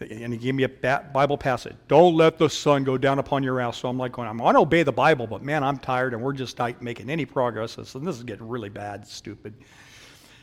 And 0.00 0.32
he 0.32 0.38
gave 0.38 0.54
me 0.54 0.64
a 0.64 0.68
Bible 0.68 1.38
passage. 1.38 1.76
Don't 1.86 2.16
let 2.16 2.38
the 2.38 2.48
sun 2.48 2.82
go 2.82 2.98
down 2.98 3.18
upon 3.18 3.42
your 3.42 3.60
house. 3.60 3.78
So 3.78 3.88
I'm 3.88 3.98
like 3.98 4.12
going, 4.12 4.28
I'm 4.28 4.38
going 4.38 4.54
to 4.54 4.60
obey 4.60 4.82
the 4.82 4.92
Bible, 4.92 5.26
but 5.26 5.42
man, 5.42 5.62
I'm 5.62 5.78
tired 5.78 6.14
and 6.14 6.22
we're 6.22 6.32
just 6.32 6.58
not 6.58 6.82
making 6.82 7.10
any 7.10 7.24
progress. 7.24 7.76
And 7.76 8.06
this 8.06 8.16
is 8.16 8.22
getting 8.24 8.48
really 8.48 8.70
bad, 8.70 9.06
stupid. 9.06 9.54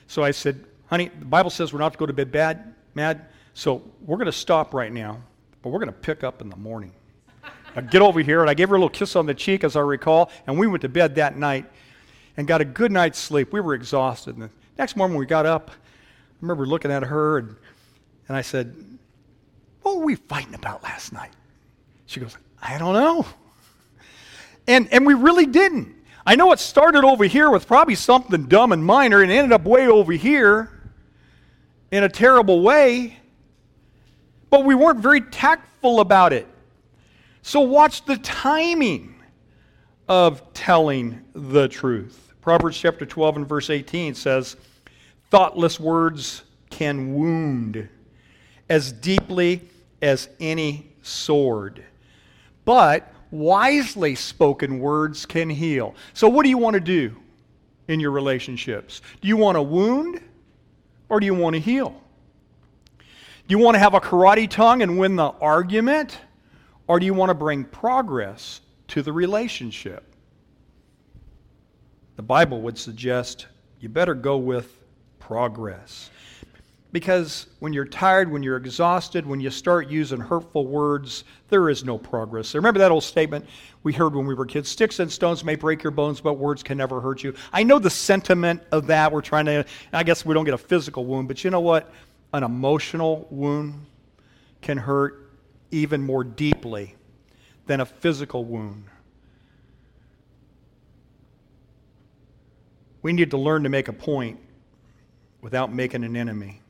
So 0.08 0.24
I 0.24 0.32
said, 0.32 0.66
honey, 0.88 1.10
the 1.20 1.26
Bible 1.26 1.50
says 1.50 1.74
we're 1.74 1.80
not 1.80 1.94
to 1.94 2.00
go 2.00 2.06
to 2.06 2.14
bed 2.14 2.32
bad, 2.32 2.76
mad. 2.96 3.26
So 3.54 3.84
we're 4.02 4.18
going 4.18 4.28
to 4.28 4.32
stop 4.32 4.74
right 4.74 4.92
now, 4.92 5.22
but 5.62 5.70
we're 5.70 5.80
going 5.80 5.88
to 5.88 6.00
pick 6.00 6.24
up 6.24 6.42
in 6.42 6.50
the 6.50 6.58
morning. 6.58 6.94
I 7.76 7.82
get 7.82 8.02
over 8.02 8.20
here, 8.20 8.42
and 8.42 8.50
I 8.50 8.54
gave 8.54 8.70
her 8.70 8.76
a 8.76 8.78
little 8.78 8.90
kiss 8.90 9.16
on 9.16 9.26
the 9.26 9.34
cheek, 9.34 9.64
as 9.64 9.76
I 9.76 9.80
recall, 9.80 10.30
and 10.46 10.60
we 10.60 10.68
went 10.68 10.82
to 10.82 10.90
bed 10.90 11.16
that 11.16 11.38
night 11.38 11.66
and 12.36 12.48
got 12.48 12.62
a 12.62 12.66
good 12.66 12.92
night's 12.92 13.18
sleep. 13.18 13.54
We 13.54 13.62
were 13.62 13.74
exhausted. 13.74 14.36
And 14.36 14.44
the 14.44 14.50
next 14.78 14.96
morning, 14.96 15.18
we 15.18 15.26
got 15.26 15.46
up, 15.46 15.72
I 15.72 15.74
remember 16.42 16.66
looking 16.66 16.92
at 16.92 17.04
her, 17.04 17.38
and, 17.38 17.56
and 18.28 18.36
I 18.36 18.42
said, 18.42 18.76
What 19.84 19.98
were 19.98 20.06
we 20.06 20.16
fighting 20.16 20.54
about 20.54 20.84
last 20.84 21.14
night? 21.14 21.32
She 22.08 22.20
goes, 22.20 22.38
I 22.62 22.78
don't 22.78 22.94
know. 22.94 23.26
And, 24.68 24.92
and 24.92 25.06
we 25.06 25.14
really 25.14 25.46
didn't. 25.46 25.96
I 26.26 26.36
know 26.36 26.52
it 26.52 26.60
started 26.60 27.04
over 27.04 27.24
here 27.24 27.50
with 27.50 27.68
probably 27.68 27.96
something 27.96 28.46
dumb 28.46 28.72
and 28.72 28.86
minor 28.86 29.22
and 29.22 29.32
ended 29.32 29.54
up 29.54 29.64
way 29.64 29.88
over 29.88 30.12
here 30.12 30.70
in 31.90 32.04
a 32.04 32.10
terrible 32.10 32.62
way, 32.62 33.18
but 34.50 34.66
we 34.66 34.76
weren't 34.76 35.00
very 35.00 35.22
tactful 35.22 36.00
about 36.00 36.32
it. 36.34 36.48
So 37.42 37.62
watch 37.62 38.06
the 38.06 38.18
timing 38.18 39.16
of 40.08 40.54
telling 40.54 41.24
the 41.34 41.68
truth. 41.68 42.34
Proverbs 42.42 42.78
chapter 42.78 43.06
12 43.06 43.38
and 43.38 43.48
verse 43.48 43.70
18 43.70 44.16
says, 44.16 44.58
Thoughtless 45.30 45.80
words 45.80 46.44
can 46.70 47.14
wound 47.14 47.88
as 48.70 48.92
deeply 48.92 49.62
as 50.02 50.30
any 50.40 50.92
sword, 51.02 51.84
but 52.66 53.14
wisely 53.32 54.16
spoken 54.16 54.80
words 54.80 55.26
can 55.26 55.50
heal. 55.50 55.96
So, 56.14 56.28
what 56.28 56.44
do 56.44 56.50
you 56.50 56.58
want 56.58 56.74
to 56.74 56.80
do 56.80 57.16
in 57.88 58.00
your 58.00 58.12
relationships? 58.12 59.02
Do 59.22 59.28
you 59.28 59.38
want 59.38 59.56
to 59.56 59.62
wound 59.62 60.22
or 61.10 61.20
do 61.20 61.26
you 61.26 61.34
want 61.34 61.56
to 61.56 61.60
heal? 61.60 62.02
Do 62.98 63.06
you 63.48 63.60
want 63.60 63.76
to 63.76 63.80
have 63.80 63.94
a 63.94 64.00
karate 64.00 64.50
tongue 64.50 64.82
and 64.82 64.98
win 64.98 65.16
the 65.16 65.30
argument? 65.42 66.18
Or 66.88 67.00
do 67.00 67.06
you 67.06 67.14
want 67.14 67.30
to 67.30 67.34
bring 67.34 67.64
progress 67.64 68.62
to 68.90 69.02
the 69.02 69.14
relationship? 69.14 70.04
The 72.16 72.24
Bible 72.24 72.62
would 72.62 72.78
suggest 72.78 73.48
you 73.80 73.90
better 73.90 74.14
go 74.14 74.38
with 74.38 74.78
progress. 75.20 76.10
Because 76.92 77.48
when 77.60 77.72
you're 77.72 77.86
tired, 77.86 78.30
when 78.30 78.44
you're 78.44 78.58
exhausted, 78.58 79.26
when 79.26 79.40
you 79.40 79.50
start 79.50 79.90
using 79.90 80.20
hurtful 80.20 80.68
words, 80.68 81.24
there 81.48 81.70
is 81.70 81.86
no 81.86 81.98
progress. 81.98 82.54
Remember 82.54 82.80
that 82.80 82.92
old 82.92 83.04
statement 83.04 83.46
we 83.84 83.94
heard 83.94 84.14
when 84.14 84.26
we 84.26 84.34
were 84.34 84.46
kids 84.46 84.70
sticks 84.70 85.00
and 85.00 85.10
stones 85.10 85.46
may 85.46 85.56
break 85.56 85.84
your 85.84 85.92
bones, 85.92 86.20
but 86.20 86.34
words 86.34 86.62
can 86.62 86.78
never 86.78 87.00
hurt 87.00 87.24
you. 87.24 87.34
I 87.54 87.64
know 87.64 87.80
the 87.80 87.90
sentiment 87.90 88.62
of 88.74 88.88
that. 88.88 89.10
We're 89.12 89.22
trying 89.22 89.46
to, 89.46 89.66
I 89.94 90.04
guess 90.04 90.26
we 90.26 90.34
don't 90.34 90.44
get 90.44 90.54
a 90.54 90.58
physical 90.58 91.06
wound, 91.06 91.30
but 91.30 91.44
you 91.46 91.50
know 91.50 91.62
what? 91.62 91.94
An 92.34 92.44
emotional 92.44 93.26
wound 93.30 93.86
can 94.62 94.78
hurt 94.78 95.21
even 95.72 96.02
more 96.04 96.24
deeply 96.24 96.96
than 97.66 97.80
a 97.80 97.86
physical 97.86 98.46
wound. 98.46 98.86
We 103.02 103.14
need 103.14 103.32
to 103.32 103.38
learn 103.38 103.64
to 103.64 103.70
make 103.70 103.88
a 103.88 103.94
point 103.94 104.40
without 105.42 105.74
making 105.74 106.04
an 106.04 106.16
enemy. 106.16 106.62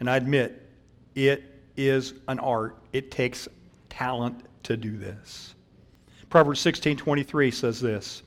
And 0.00 0.10
I 0.10 0.16
admit, 0.16 0.68
it 1.14 1.44
is 1.76 2.14
an 2.26 2.40
art. 2.40 2.76
It 2.92 3.10
takes 3.10 3.46
talent 3.88 4.44
to 4.64 4.76
do 4.76 4.96
this. 4.96 5.54
Proverbs 6.28 6.60
16:23 6.60 7.52
says 7.52 7.80
this. 7.80 8.22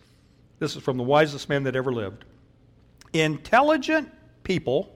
This 0.59 0.75
is 0.75 0.81
from 0.81 0.97
the 0.97 1.03
wisest 1.03 1.49
man 1.49 1.63
that 1.63 1.75
ever 1.75 1.91
lived. 1.91 2.23
Intelligent 3.13 4.09
people 4.43 4.95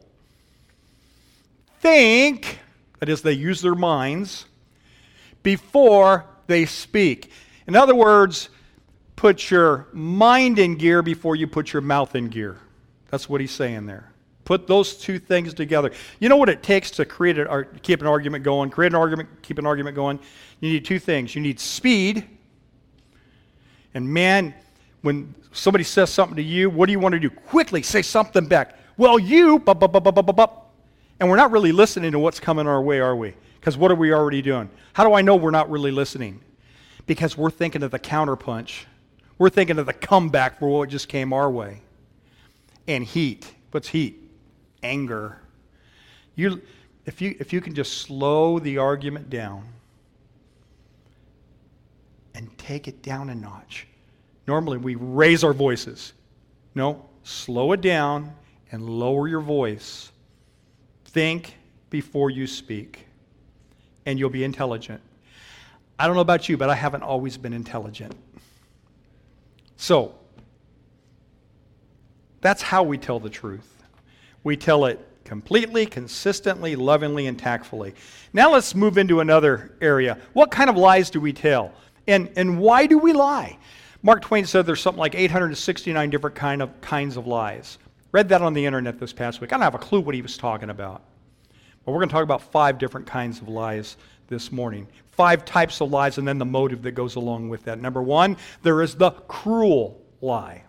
think, 1.79 2.59
that 2.99 3.09
is, 3.09 3.21
they 3.21 3.33
use 3.33 3.61
their 3.61 3.75
minds, 3.75 4.45
before 5.43 6.25
they 6.47 6.65
speak. 6.65 7.31
In 7.67 7.75
other 7.75 7.95
words, 7.95 8.49
put 9.15 9.51
your 9.51 9.87
mind 9.93 10.59
in 10.59 10.75
gear 10.75 11.01
before 11.01 11.35
you 11.35 11.47
put 11.47 11.73
your 11.73 11.81
mouth 11.81 12.15
in 12.15 12.27
gear. 12.27 12.57
That's 13.09 13.29
what 13.29 13.41
he's 13.41 13.51
saying 13.51 13.85
there. 13.85 14.11
Put 14.45 14.67
those 14.67 14.95
two 14.95 15.19
things 15.19 15.53
together. 15.53 15.91
You 16.19 16.27
know 16.27 16.37
what 16.37 16.49
it 16.49 16.63
takes 16.63 16.91
to 16.91 17.05
create 17.05 17.37
a, 17.37 17.65
keep 17.83 18.01
an 18.01 18.07
argument 18.07 18.43
going, 18.43 18.69
create 18.69 18.91
an 18.91 18.95
argument, 18.95 19.29
keep 19.41 19.59
an 19.59 19.65
argument 19.65 19.95
going? 19.95 20.19
You 20.59 20.73
need 20.73 20.85
two 20.85 20.99
things. 20.99 21.35
You 21.35 21.41
need 21.41 21.59
speed. 21.59 22.27
And 23.93 24.07
man, 24.07 24.53
when 25.01 25.35
somebody 25.51 25.83
says 25.83 26.09
something 26.09 26.35
to 26.35 26.43
you, 26.43 26.69
what 26.69 26.87
do 26.87 26.91
you 26.91 26.99
want 26.99 27.13
to 27.13 27.19
do? 27.19 27.29
Quickly 27.29 27.81
say 27.81 28.01
something 28.01 28.47
back. 28.47 28.77
Well, 28.97 29.19
you, 29.19 29.59
bup, 29.59 29.79
bup, 29.79 29.91
bup, 29.91 30.03
bup, 30.03 30.15
bup, 30.15 30.35
bup. 30.35 30.73
and 31.19 31.29
we're 31.29 31.35
not 31.35 31.51
really 31.51 31.71
listening 31.71 32.11
to 32.11 32.19
what's 32.19 32.39
coming 32.39 32.67
our 32.67 32.81
way, 32.81 32.99
are 32.99 33.15
we? 33.15 33.35
Because 33.61 33.77
what 33.77 33.91
are 33.91 33.95
we 33.95 34.11
already 34.11 34.41
doing? 34.41 34.71
How 34.93 35.03
do 35.07 35.13
I 35.13 35.21
know 35.21 35.35
we're 35.35 35.51
not 35.51 35.69
really 35.69 35.91
listening? 35.91 36.41
Because 37.05 37.37
we're 37.37 37.51
thinking 37.51 37.83
of 37.83 37.91
the 37.91 37.99
counterpunch. 37.99 38.85
We're 39.37 39.51
thinking 39.51 39.77
of 39.77 39.85
the 39.85 39.93
comeback 39.93 40.57
for 40.57 40.67
what 40.67 40.89
just 40.89 41.07
came 41.07 41.31
our 41.31 41.49
way. 41.49 41.83
And 42.87 43.03
heat. 43.03 43.53
What's 43.69 43.87
heat? 43.87 44.31
Anger. 44.81 45.39
You, 46.33 46.59
if, 47.05 47.21
you, 47.21 47.35
if 47.39 47.53
you 47.53 47.61
can 47.61 47.75
just 47.75 47.99
slow 47.99 48.57
the 48.57 48.79
argument 48.79 49.29
down 49.29 49.67
and 52.33 52.57
take 52.57 52.87
it 52.87 53.03
down 53.03 53.29
a 53.29 53.35
notch. 53.35 53.85
Normally 54.47 54.79
we 54.79 54.95
raise 54.95 55.43
our 55.43 55.53
voices. 55.53 56.13
No, 56.73 57.05
slow 57.21 57.73
it 57.73 57.81
down 57.81 58.33
and 58.71 58.89
lower 58.89 59.27
your 59.27 59.41
voice. 59.41 60.11
Think 61.05 61.53
before 61.91 62.31
you 62.31 62.47
speak 62.47 63.05
and 64.05 64.17
you'll 64.17 64.29
be 64.29 64.43
intelligent. 64.43 65.01
I 65.97 66.07
don't 66.07 66.15
know 66.15 66.21
about 66.21 66.49
you, 66.49 66.57
but 66.57 66.69
I 66.69 66.75
haven't 66.75 67.03
always 67.03 67.37
been 67.37 67.53
intelligent. 67.53 68.15
So, 69.77 70.15
that's 72.41 72.61
how 72.61 72.83
we 72.83 72.97
tell 72.97 73.19
the 73.19 73.29
truth. 73.29 73.83
We 74.43 74.57
tell 74.57 74.85
it 74.85 75.07
completely, 75.23 75.85
consistently, 75.85 76.75
lovingly, 76.75 77.27
and 77.27 77.37
tactfully. 77.37 77.93
Now 78.33 78.51
let's 78.51 78.73
move 78.73 78.97
into 78.97 79.19
another 79.19 79.77
area. 79.79 80.17
What 80.33 80.51
kind 80.51 80.69
of 80.69 80.75
lies 80.75 81.09
do 81.09 81.21
we 81.21 81.33
tell? 81.33 81.71
And, 82.07 82.31
and 82.35 82.59
why 82.59 82.87
do 82.87 82.97
we 82.97 83.13
lie? 83.13 83.57
Mark 84.03 84.23
Twain 84.23 84.45
said 84.45 84.65
there's 84.65 84.81
something 84.81 84.99
like 84.99 85.13
869 85.13 86.09
different 86.09 86.35
kind 86.35 86.61
of, 86.61 86.81
kinds 86.81 87.17
of 87.17 87.27
lies. 87.27 87.77
Read 88.11 88.29
that 88.29 88.41
on 88.41 88.53
the 88.53 88.65
internet 88.65 88.99
this 88.99 89.13
past 89.13 89.39
week. 89.39 89.53
I 89.53 89.57
don't 89.57 89.63
have 89.63 89.75
a 89.75 89.79
clue 89.79 90.01
what 90.01 90.15
he 90.15 90.21
was 90.21 90.35
talking 90.35 90.71
about. 90.71 91.03
We're 91.85 91.95
going 91.95 92.09
to 92.09 92.13
talk 92.13 92.23
about 92.23 92.41
five 92.41 92.77
different 92.77 93.07
kinds 93.07 93.41
of 93.41 93.47
lies 93.47 93.97
this 94.27 94.51
morning. 94.51 94.87
Five 95.11 95.45
types 95.45 95.81
of 95.81 95.91
lies, 95.91 96.17
and 96.17 96.27
then 96.27 96.37
the 96.37 96.45
motive 96.45 96.83
that 96.83 96.91
goes 96.91 97.15
along 97.15 97.49
with 97.49 97.63
that. 97.65 97.79
Number 97.79 98.01
one, 98.01 98.37
there 98.61 98.81
is 98.81 98.95
the 98.95 99.11
cruel 99.11 100.01
lie. 100.21 100.63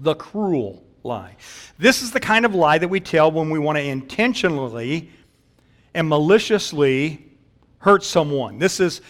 The 0.00 0.14
cruel 0.14 0.84
lie. 1.02 1.36
This 1.78 2.02
is 2.02 2.12
the 2.12 2.20
kind 2.20 2.44
of 2.44 2.54
lie 2.54 2.78
that 2.78 2.88
we 2.88 3.00
tell 3.00 3.30
when 3.30 3.50
we 3.50 3.58
want 3.58 3.76
to 3.76 3.82
intentionally 3.82 5.10
and 5.94 6.08
maliciously 6.08 7.26
hurt 7.78 8.04
someone. 8.04 8.58
This 8.58 8.80
is, 8.80 9.00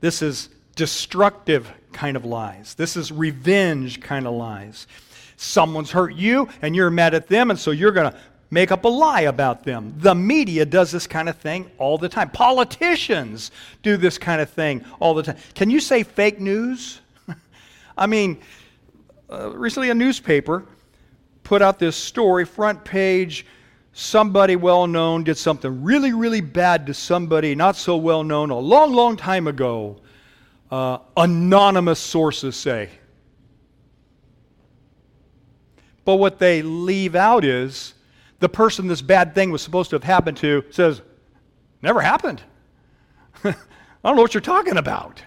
this 0.00 0.22
is 0.22 0.48
destructive 0.76 1.70
kind 1.92 2.16
of 2.16 2.24
lies. 2.24 2.74
This 2.74 2.96
is 2.96 3.10
revenge 3.10 4.00
kind 4.00 4.26
of 4.26 4.34
lies. 4.34 4.86
Someone's 5.36 5.90
hurt 5.90 6.14
you 6.14 6.48
and 6.62 6.76
you're 6.76 6.90
mad 6.90 7.14
at 7.14 7.26
them, 7.26 7.50
and 7.50 7.58
so 7.58 7.70
you're 7.70 7.92
going 7.92 8.12
to 8.12 8.18
make 8.50 8.72
up 8.72 8.84
a 8.84 8.88
lie 8.88 9.22
about 9.22 9.64
them. 9.64 9.94
The 9.98 10.14
media 10.14 10.66
does 10.66 10.90
this 10.90 11.06
kind 11.06 11.28
of 11.28 11.38
thing 11.38 11.70
all 11.78 11.98
the 11.98 12.08
time. 12.08 12.30
Politicians 12.30 13.50
do 13.82 13.96
this 13.96 14.18
kind 14.18 14.40
of 14.40 14.50
thing 14.50 14.84
all 14.98 15.14
the 15.14 15.22
time. 15.22 15.36
Can 15.54 15.70
you 15.70 15.80
say 15.80 16.02
fake 16.02 16.40
news? 16.40 17.00
I 17.96 18.06
mean, 18.06 18.40
uh, 19.30 19.50
recently 19.50 19.90
a 19.90 19.94
newspaper 19.94 20.64
put 21.44 21.62
out 21.62 21.78
this 21.78 21.96
story, 21.96 22.44
front 22.44 22.84
page. 22.84 23.46
Somebody 23.92 24.56
well 24.56 24.86
known 24.86 25.24
did 25.24 25.36
something 25.36 25.82
really, 25.82 26.12
really 26.12 26.40
bad 26.40 26.86
to 26.86 26.94
somebody 26.94 27.54
not 27.54 27.76
so 27.76 27.96
well 27.96 28.22
known 28.22 28.50
a 28.50 28.58
long, 28.58 28.92
long 28.92 29.16
time 29.16 29.46
ago. 29.46 30.00
Uh, 30.70 30.98
anonymous 31.16 31.98
sources 31.98 32.54
say. 32.54 32.88
But 36.04 36.16
what 36.16 36.38
they 36.38 36.62
leave 36.62 37.16
out 37.16 37.44
is 37.44 37.94
the 38.40 38.48
person 38.48 38.88
this 38.88 39.02
bad 39.02 39.34
thing 39.34 39.50
was 39.50 39.62
supposed 39.62 39.90
to 39.90 39.96
have 39.96 40.04
happened 40.04 40.38
to 40.38 40.64
says, 40.70 41.02
Never 41.82 42.00
happened. 42.00 42.42
I 43.44 43.54
don't 44.04 44.16
know 44.16 44.22
what 44.22 44.34
you're 44.34 44.42
talking 44.42 44.76
about. 44.76 45.22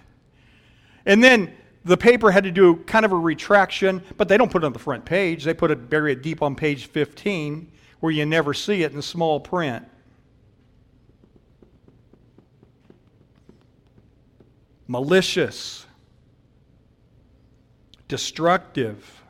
And 1.05 1.23
then 1.23 1.53
the 1.83 1.97
paper 1.97 2.31
had 2.31 2.43
to 2.43 2.51
do 2.51 2.75
kind 2.75 3.05
of 3.05 3.11
a 3.11 3.17
retraction, 3.17 4.03
but 4.17 4.27
they 4.27 4.37
don't 4.37 4.51
put 4.51 4.63
it 4.63 4.65
on 4.65 4.73
the 4.73 4.79
front 4.79 5.03
page. 5.03 5.43
They 5.43 5.53
put 5.53 5.71
it, 5.71 5.89
bury 5.89 6.11
it 6.13 6.21
deep 6.21 6.41
on 6.41 6.55
page 6.55 6.85
15, 6.87 7.71
where 7.99 8.11
you 8.11 8.25
never 8.25 8.53
see 8.53 8.83
it 8.83 8.93
in 8.93 9.01
small 9.01 9.39
print. 9.39 9.85
Malicious, 14.87 15.85
destructive, 18.07 19.22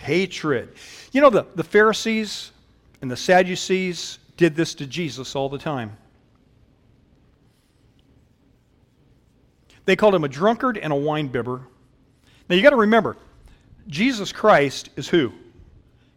hatred. 0.00 0.74
You 1.12 1.20
know, 1.20 1.30
the, 1.30 1.46
the 1.54 1.64
Pharisees 1.64 2.50
and 3.02 3.10
the 3.10 3.16
Sadducees 3.16 4.18
did 4.36 4.56
this 4.56 4.74
to 4.76 4.86
Jesus 4.86 5.36
all 5.36 5.48
the 5.48 5.58
time. 5.58 5.96
They 9.84 9.96
called 9.96 10.14
him 10.14 10.24
a 10.24 10.28
drunkard 10.28 10.78
and 10.78 10.92
a 10.92 10.96
winebibber. 10.96 11.62
Now 12.48 12.56
you 12.56 12.62
got 12.62 12.70
to 12.70 12.76
remember, 12.76 13.16
Jesus 13.88 14.32
Christ 14.32 14.90
is 14.96 15.08
who? 15.08 15.32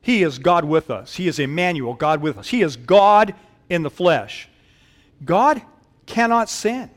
He 0.01 0.23
is 0.23 0.37
God 0.37 0.65
with 0.65 0.89
us. 0.89 1.15
He 1.15 1.27
is 1.27 1.39
Emmanuel, 1.39 1.93
God 1.93 2.21
with 2.21 2.37
us. 2.37 2.49
He 2.49 2.61
is 2.61 2.75
God 2.75 3.33
in 3.69 3.83
the 3.83 3.89
flesh. 3.89 4.49
God 5.23 5.61
cannot 6.05 6.49
sin. 6.49 6.89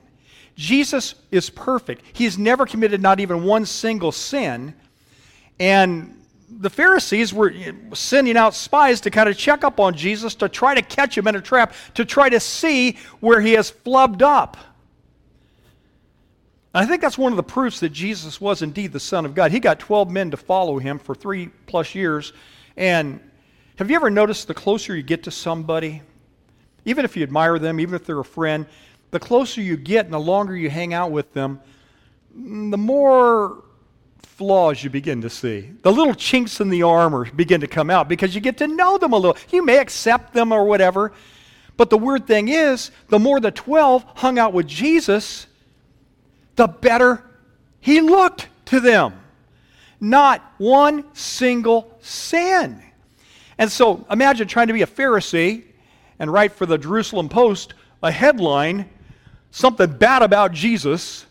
Jesus 0.57 1.15
is 1.31 1.51
perfect. 1.51 2.03
He 2.13 2.25
has 2.25 2.39
never 2.39 2.67
committed 2.67 3.01
not 3.01 3.21
even 3.21 3.45
one 3.45 3.65
single 3.67 4.11
sin. 4.11 4.75
And 5.61 6.16
the 6.49 6.71
Pharisees 6.71 7.35
were 7.35 7.53
sending 7.93 8.37
out 8.37 8.55
spies 8.55 9.01
to 9.03 9.11
kind 9.11 9.29
of 9.29 9.37
check 9.37 9.65
up 9.65 9.81
on 9.81 9.95
Jesus, 9.95 10.35
to 10.37 10.49
try 10.49 10.75
to 10.75 10.83
catch 10.83 11.19
him 11.19 11.27
in 11.27 11.37
a 11.37 11.41
trap, 11.41 11.75
to 11.95 12.05
try 12.05 12.29
to 12.29 12.41
see 12.41 12.99
where 13.21 13.41
he 13.41 13.53
has 13.53 13.71
flubbed 13.71 14.23
up. 14.23 14.57
I 16.75 16.85
think 16.85 17.01
that's 17.01 17.17
one 17.17 17.33
of 17.33 17.37
the 17.37 17.43
proofs 17.43 17.81
that 17.81 17.89
Jesus 17.89 18.41
was 18.41 18.61
indeed 18.61 18.93
the 18.93 19.01
Son 19.01 19.25
of 19.25 19.35
God. 19.35 19.51
He 19.51 19.61
got 19.61 19.79
12 19.79 20.11
men 20.11 20.31
to 20.33 20.37
follow 20.37 20.79
him 20.79 20.99
for 20.99 21.15
three 21.15 21.49
plus 21.67 21.95
years. 21.95 22.33
And 22.77 23.19
have 23.77 23.91
you 23.91 23.97
ever 23.97 24.11
noticed 24.11 24.47
the 24.47 24.55
closer 24.55 24.95
you 24.95 25.03
get 25.03 25.23
to 25.25 25.31
somebody, 25.31 26.03
even 26.85 27.05
if 27.05 27.17
you 27.17 27.23
admire 27.23 27.59
them, 27.59 27.81
even 27.81 27.95
if 27.95 28.05
they're 28.05 28.21
a 28.21 28.25
friend, 28.25 28.67
the 29.11 29.19
closer 29.19 29.63
you 29.63 29.77
get 29.79 30.05
and 30.05 30.13
the 30.13 30.21
longer 30.21 30.55
you 30.55 30.69
hang 30.69 30.93
out 30.93 31.11
with 31.11 31.33
them, 31.33 31.61
mm, 32.39 32.71
the 32.71 32.79
more 32.79 33.65
flaws 34.37 34.85
you 34.85 34.91
begin 34.91 35.23
to 35.23 35.31
see. 35.31 35.71
The 35.81 35.91
little 35.91 36.13
chinks 36.13 36.61
in 36.61 36.69
the 36.69 36.83
armor 36.83 37.25
begin 37.31 37.63
to 37.63 37.67
come 37.67 37.89
out 37.89 38.07
because 38.07 38.35
you 38.35 38.43
get 38.43 38.59
to 38.59 38.69
know 38.69 38.99
them 38.99 39.15
a 39.15 39.17
little. 39.17 39.37
You 39.51 39.65
may 39.65 39.79
accept 39.79 40.35
them 40.35 40.53
or 40.53 40.67
whatever. 40.67 41.13
But 41.79 41.89
the 41.89 41.97
weird 41.97 42.27
thing 42.27 42.49
is, 42.49 42.91
the 43.09 43.19
more 43.19 43.41
the 43.41 43.51
12 43.51 44.05
hung 44.17 44.39
out 44.39 44.53
with 44.53 44.67
Jesus, 44.67 45.47
the 46.57 46.67
better 46.67 47.25
he 47.81 48.01
looked 48.01 48.49
to 48.67 48.81
them. 48.81 49.15
Not 50.01 50.43
one 50.59 51.05
single 51.15 51.99
sin. 52.01 52.83
And 53.57 53.73
so 53.73 54.05
imagine 54.11 54.49
trying 54.49 54.67
to 54.67 54.75
be 54.75 54.83
a 54.83 54.87
Pharisee 54.87 55.65
and 56.19 56.31
write 56.31 56.53
for 56.53 56.67
the 56.67 56.77
Jerusalem 56.77 57.31
Post 57.31 57.75
a 58.03 58.11
headline, 58.11 58.89
something 59.51 59.93
bad 59.93 60.23
about 60.23 60.53
Jesus, 60.53 61.26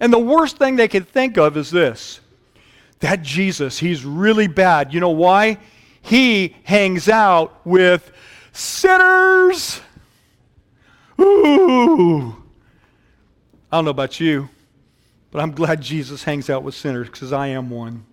and 0.00 0.12
the 0.12 0.18
worst 0.18 0.58
thing 0.58 0.76
they 0.76 0.88
could 0.88 1.08
think 1.08 1.38
of 1.38 1.56
is 1.56 1.70
this 1.70 2.20
that 3.00 3.22
Jesus, 3.22 3.78
he's 3.78 4.04
really 4.04 4.46
bad. 4.46 4.94
You 4.94 5.00
know 5.00 5.10
why? 5.10 5.58
He 6.00 6.56
hangs 6.62 7.08
out 7.08 7.60
with 7.66 8.10
sinners. 8.52 9.80
Ooh. 11.20 12.36
I 13.70 13.76
don't 13.76 13.84
know 13.84 13.90
about 13.90 14.20
you, 14.20 14.48
but 15.30 15.42
I'm 15.42 15.52
glad 15.52 15.80
Jesus 15.80 16.24
hangs 16.24 16.48
out 16.48 16.62
with 16.62 16.74
sinners 16.74 17.08
because 17.08 17.32
I 17.32 17.48
am 17.48 17.68
one. 17.68 18.04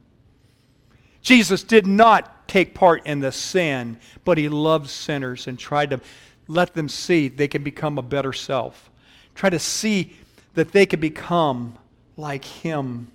Jesus 1.22 1.64
did 1.64 1.88
not 1.88 2.48
take 2.48 2.74
part 2.74 3.06
in 3.06 3.20
the 3.20 3.32
sin, 3.32 3.98
but 4.26 4.38
he 4.38 4.50
loved 4.50 4.90
sinners 4.90 5.48
and 5.48 5.58
tried 5.58 5.92
to 5.92 6.02
let 6.48 6.74
them 6.74 6.90
see 6.90 7.30
they 7.30 7.48
can 7.48 7.64
become 7.64 7.98
a 7.98 8.02
better 8.02 8.34
self. 8.34 8.92
Try 9.34 9.50
to 9.50 9.60
see 9.60 10.18
that 10.54 10.72
they 10.72 10.86
could 10.86 11.00
become 11.00 11.78
like 12.18 12.46
him 12.46 13.12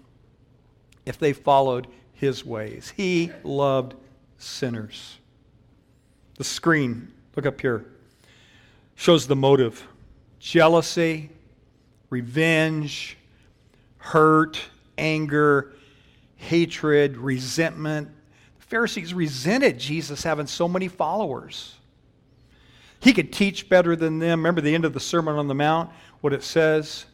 if 1.06 1.18
they 1.18 1.32
followed 1.32 1.86
his 2.12 2.44
ways. 2.44 2.92
He 2.96 3.30
loved 3.44 3.94
sinners. 4.38 5.18
The 6.36 6.44
screen, 6.44 7.12
look 7.36 7.46
up 7.46 7.60
here, 7.60 7.84
shows 8.94 9.26
the 9.26 9.36
motive 9.36 9.86
jealousy, 10.40 11.30
revenge, 12.10 13.16
hurt, 13.98 14.60
anger, 14.96 15.74
hatred, 16.36 17.16
resentment. 17.16 18.08
The 18.60 18.66
Pharisees 18.66 19.12
resented 19.12 19.78
Jesus 19.78 20.22
having 20.22 20.46
so 20.46 20.68
many 20.68 20.88
followers. 20.88 21.74
He 23.00 23.12
could 23.12 23.32
teach 23.32 23.68
better 23.68 23.94
than 23.96 24.18
them. 24.18 24.40
Remember 24.40 24.60
the 24.60 24.74
end 24.74 24.84
of 24.84 24.92
the 24.92 25.00
Sermon 25.00 25.36
on 25.36 25.48
the 25.48 25.54
Mount, 25.54 25.90
what 26.20 26.32
it 26.32 26.42
says? 26.42 27.06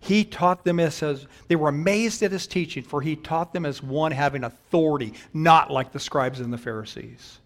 He 0.00 0.24
taught 0.24 0.64
them 0.64 0.78
as, 0.78 1.02
as, 1.02 1.26
they 1.48 1.56
were 1.56 1.68
amazed 1.68 2.22
at 2.22 2.32
his 2.32 2.46
teaching, 2.46 2.82
for 2.82 3.00
he 3.00 3.16
taught 3.16 3.52
them 3.52 3.66
as 3.66 3.82
one 3.82 4.12
having 4.12 4.44
authority, 4.44 5.14
not 5.32 5.70
like 5.70 5.92
the 5.92 5.98
scribes 5.98 6.40
and 6.40 6.52
the 6.52 6.58
Pharisees. 6.58 7.38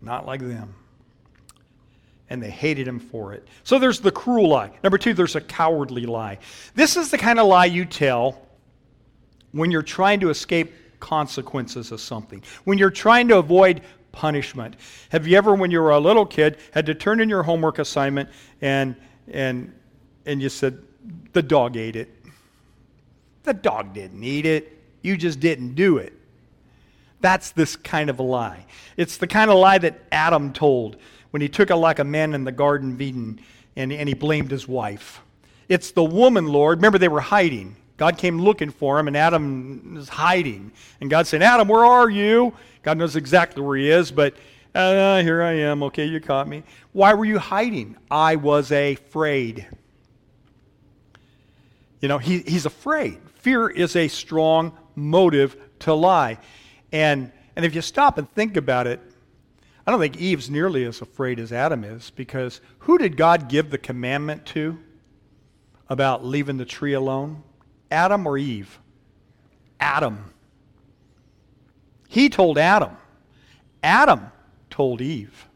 Not 0.00 0.26
like 0.26 0.40
them. 0.40 0.74
And 2.28 2.42
they 2.42 2.50
hated 2.50 2.86
him 2.86 2.98
for 2.98 3.32
it. 3.32 3.46
So 3.64 3.78
there's 3.78 4.00
the 4.00 4.10
cruel 4.10 4.48
lie. 4.48 4.70
Number 4.82 4.98
two, 4.98 5.14
there's 5.14 5.36
a 5.36 5.40
cowardly 5.40 6.06
lie. 6.06 6.38
This 6.74 6.96
is 6.96 7.10
the 7.10 7.18
kind 7.18 7.38
of 7.38 7.46
lie 7.46 7.66
you 7.66 7.84
tell 7.84 8.46
when 9.52 9.70
you're 9.70 9.82
trying 9.82 10.20
to 10.20 10.30
escape 10.30 10.72
consequences 11.00 11.92
of 11.92 12.00
something, 12.00 12.42
when 12.64 12.78
you're 12.78 12.90
trying 12.90 13.28
to 13.28 13.38
avoid 13.38 13.82
punishment. 14.12 14.76
Have 15.10 15.26
you 15.26 15.36
ever, 15.36 15.54
when 15.54 15.70
you 15.70 15.80
were 15.80 15.90
a 15.90 16.00
little 16.00 16.26
kid, 16.26 16.58
had 16.72 16.86
to 16.86 16.94
turn 16.94 17.20
in 17.20 17.28
your 17.28 17.42
homework 17.42 17.78
assignment 17.78 18.28
and, 18.60 18.96
and, 19.28 19.72
and 20.24 20.42
you 20.42 20.48
said, 20.48 20.82
the 21.36 21.42
dog 21.42 21.76
ate 21.76 21.96
it. 21.96 22.08
The 23.42 23.52
dog 23.52 23.92
didn't 23.92 24.24
eat 24.24 24.46
it. 24.46 24.82
You 25.02 25.18
just 25.18 25.38
didn't 25.38 25.74
do 25.74 25.98
it. 25.98 26.14
That's 27.20 27.50
this 27.50 27.76
kind 27.76 28.08
of 28.08 28.18
a 28.18 28.22
lie. 28.22 28.64
It's 28.96 29.18
the 29.18 29.26
kind 29.26 29.50
of 29.50 29.58
lie 29.58 29.76
that 29.76 30.00
Adam 30.10 30.54
told 30.54 30.96
when 31.32 31.42
he 31.42 31.48
took 31.50 31.70
it 31.70 31.76
like 31.76 31.98
a 31.98 32.04
man 32.04 32.32
in 32.32 32.44
the 32.44 32.52
Garden 32.52 32.92
of 32.92 33.02
Eden 33.02 33.38
and, 33.76 33.92
and 33.92 34.08
he 34.08 34.14
blamed 34.14 34.50
his 34.50 34.66
wife. 34.66 35.20
It's 35.68 35.90
the 35.90 36.02
woman, 36.02 36.46
Lord. 36.46 36.78
Remember, 36.78 36.96
they 36.96 37.08
were 37.08 37.20
hiding. 37.20 37.76
God 37.98 38.16
came 38.16 38.40
looking 38.40 38.70
for 38.70 38.98
him, 38.98 39.06
and 39.06 39.16
Adam 39.16 39.98
is 39.98 40.08
hiding. 40.08 40.72
And 41.02 41.10
God 41.10 41.26
said, 41.26 41.42
Adam, 41.42 41.68
where 41.68 41.84
are 41.84 42.08
you? 42.08 42.54
God 42.82 42.96
knows 42.96 43.14
exactly 43.14 43.62
where 43.62 43.76
he 43.76 43.90
is, 43.90 44.10
but 44.10 44.32
uh, 44.74 45.20
here 45.20 45.42
I 45.42 45.52
am. 45.52 45.82
Okay, 45.82 46.06
you 46.06 46.18
caught 46.18 46.48
me. 46.48 46.62
Why 46.92 47.12
were 47.12 47.26
you 47.26 47.38
hiding? 47.38 47.98
I 48.10 48.36
was 48.36 48.72
afraid. 48.72 49.66
You 52.06 52.08
know, 52.08 52.18
he, 52.18 52.38
he's 52.38 52.66
afraid. 52.66 53.18
Fear 53.40 53.68
is 53.68 53.96
a 53.96 54.06
strong 54.06 54.78
motive 54.94 55.56
to 55.80 55.92
lie. 55.92 56.38
And, 56.92 57.32
and 57.56 57.64
if 57.64 57.74
you 57.74 57.80
stop 57.80 58.16
and 58.16 58.30
think 58.30 58.56
about 58.56 58.86
it, 58.86 59.00
I 59.84 59.90
don't 59.90 59.98
think 59.98 60.16
Eve's 60.16 60.48
nearly 60.48 60.84
as 60.84 61.00
afraid 61.00 61.40
as 61.40 61.50
Adam 61.50 61.82
is 61.82 62.10
because 62.10 62.60
who 62.78 62.96
did 62.96 63.16
God 63.16 63.48
give 63.48 63.70
the 63.70 63.76
commandment 63.78 64.46
to 64.46 64.78
about 65.88 66.24
leaving 66.24 66.58
the 66.58 66.64
tree 66.64 66.92
alone? 66.92 67.42
Adam 67.90 68.24
or 68.24 68.38
Eve? 68.38 68.78
Adam. 69.80 70.32
He 72.06 72.28
told 72.28 72.56
Adam. 72.56 72.96
Adam 73.82 74.30
told 74.70 75.00
Eve. 75.00 75.48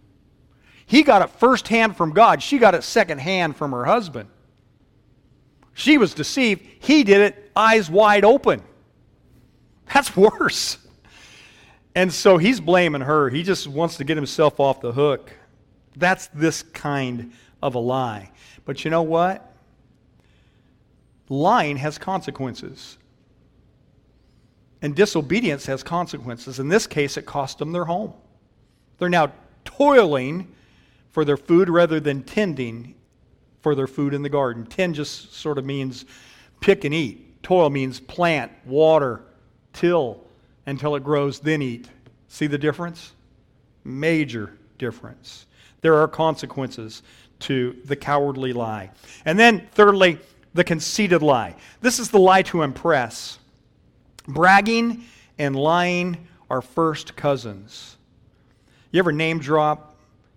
He 0.85 1.05
got 1.05 1.23
it 1.23 1.31
firsthand 1.31 1.97
from 1.97 2.11
God. 2.11 2.43
She 2.43 2.59
got 2.59 2.75
it 2.75 2.83
secondhand 2.83 3.55
from 3.55 3.71
her 3.71 3.85
husband. 3.85 4.29
She 5.75 5.99
was 5.99 6.15
deceived. 6.15 6.67
He 6.81 7.05
did 7.05 7.21
it 7.21 7.51
eyes 7.57 7.91
wide 7.91 8.25
open. 8.25 8.63
That's 9.93 10.17
worse. 10.17 10.79
And 11.95 12.13
so 12.13 12.39
he's 12.39 12.61
blaming 12.61 13.03
her. 13.03 13.29
He 13.29 13.43
just 13.43 13.67
wants 13.67 13.97
to 13.97 14.05
get 14.05 14.17
himself 14.17 14.61
off 14.61 14.81
the 14.81 14.93
hook. 14.93 15.33
That's 15.97 16.29
this 16.29 16.63
kind 16.63 17.33
of 17.63 17.75
a 17.75 17.79
lie. 17.79 18.31
But 18.65 18.85
you 18.85 18.91
know 18.91 19.03
what? 19.03 19.55
Lying 21.29 21.77
has 21.77 21.99
consequences. 21.99 22.99
And 24.83 24.95
disobedience 24.95 25.67
has 25.67 25.83
consequences. 25.83 26.59
In 26.59 26.69
this 26.69 26.87
case, 26.87 27.17
it 27.17 27.27
cost 27.27 27.59
them 27.59 27.73
their 27.73 27.85
home. 27.85 28.15
They're 28.99 29.09
now 29.09 29.33
toiling 29.65 30.55
for 31.11 31.25
their 31.25 31.37
food 31.37 31.69
rather 31.69 32.01
than 32.01 32.23
tending 32.23 32.95
for 33.61 33.75
their 33.75 33.87
food 33.87 34.15
in 34.15 34.23
the 34.23 34.29
garden. 34.29 34.67
Tend 34.67 34.95
just 34.95 35.35
sort 35.35 35.59
of 35.59 35.65
means 35.65 36.05
pick 36.61 36.85
and 36.85 36.95
eat. 36.95 37.43
Toil 37.43 37.71
means 37.71 38.01
plant, 38.01 38.53
water, 38.67 39.23
till 39.73 40.21
until 40.67 40.95
it 40.97 41.05
grows, 41.05 41.41
then 41.41 41.63
eat. 41.63 41.89
See 42.29 42.47
the 42.47 42.59
difference? 42.59 43.13
Major 43.85 44.57
difference. 44.79 45.47
There 45.81 45.97
are 45.97 46.07
consequences 46.07 47.03
to 47.41 47.77
the 47.87 47.97
cowardly 47.97 48.53
lie. 48.53 48.91
And 49.25 49.39
then, 49.39 49.67
thirdly, 49.73 50.19
the 50.55 50.65
conceited 50.65 51.23
lie. 51.23 51.57
This 51.81 51.99
is 51.99 52.11
the 52.11 52.19
lie 52.19 52.43
to 52.43 52.63
impress. 52.63 53.39
Bragging 54.29 55.05
and 55.39 55.57
lying 55.57 56.29
are 56.51 56.61
first 56.61 57.17
cousins. 57.17 57.97
You 58.91 58.99
ever 58.99 59.13
name 59.13 59.39
drop? 59.39 59.90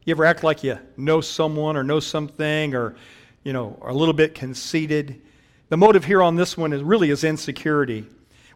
You 0.06 0.12
ever 0.12 0.26
act 0.26 0.44
like 0.44 0.63
you 0.63 0.78
know 0.98 1.22
someone 1.22 1.78
or 1.78 1.84
know 1.84 2.00
something 2.00 2.76
or, 2.76 2.96
you 3.44 3.54
know, 3.54 3.78
are 3.82 3.89
a 3.89 3.94
little 3.94 4.13
bit 4.13 4.36
conceited? 4.36 5.22
The 5.70 5.78
motive 5.78 6.04
here 6.04 6.22
on 6.22 6.36
this 6.36 6.58
one 6.58 6.74
is 6.74 6.84
really 6.84 7.10
is 7.10 7.24
insecurity. 7.24 8.06